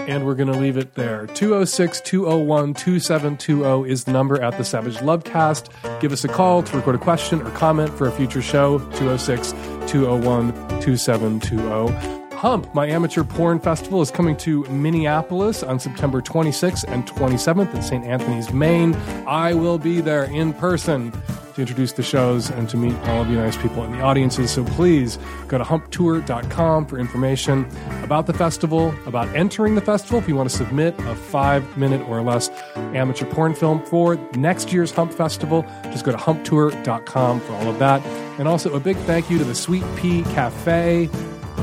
[0.10, 1.28] And we're going to leave it there.
[1.28, 5.70] 206 201 2720 is the number at the Savage Lovecast.
[6.00, 8.80] Give us a call to record a question or comment for a future show.
[8.80, 9.52] 206
[9.92, 10.52] 201
[10.82, 12.19] 2720.
[12.40, 17.82] Hump, my amateur porn festival, is coming to Minneapolis on September 26th and 27th in
[17.82, 18.06] St.
[18.06, 18.96] Anthony's, Main.
[19.28, 21.12] I will be there in person
[21.56, 24.52] to introduce the shows and to meet all of you nice people in the audiences.
[24.52, 27.68] So please go to humptour.com for information
[28.04, 30.18] about the festival, about entering the festival.
[30.18, 34.72] If you want to submit a five minute or less amateur porn film for next
[34.72, 38.02] year's Hump Festival, just go to humptour.com for all of that.
[38.40, 41.10] And also a big thank you to the Sweet Pea Cafe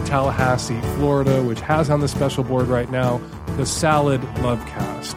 [0.06, 3.20] Tallahassee, Florida, which has on the special board right now
[3.56, 5.14] the Salad Lovecast,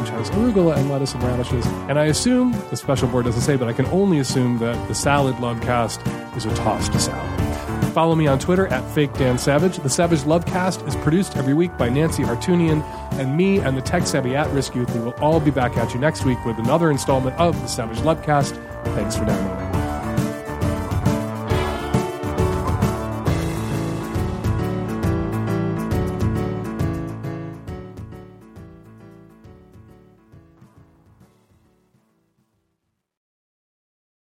[0.00, 1.66] which has arugula and lettuce and radishes.
[1.88, 4.94] And I assume, the special board doesn't say, but I can only assume that the
[4.94, 7.92] Salad Lovecast is a tossed salad.
[7.92, 9.78] Follow me on Twitter at Fake Dan Savage.
[9.78, 12.82] The Savage Lovecast is produced every week by Nancy Hartunian,
[13.12, 14.94] and me and the tech savvy at risk youth.
[14.94, 17.98] We will all be back at you next week with another installment of the Savage
[17.98, 18.54] Lovecast.
[18.94, 19.75] Thanks for downloading.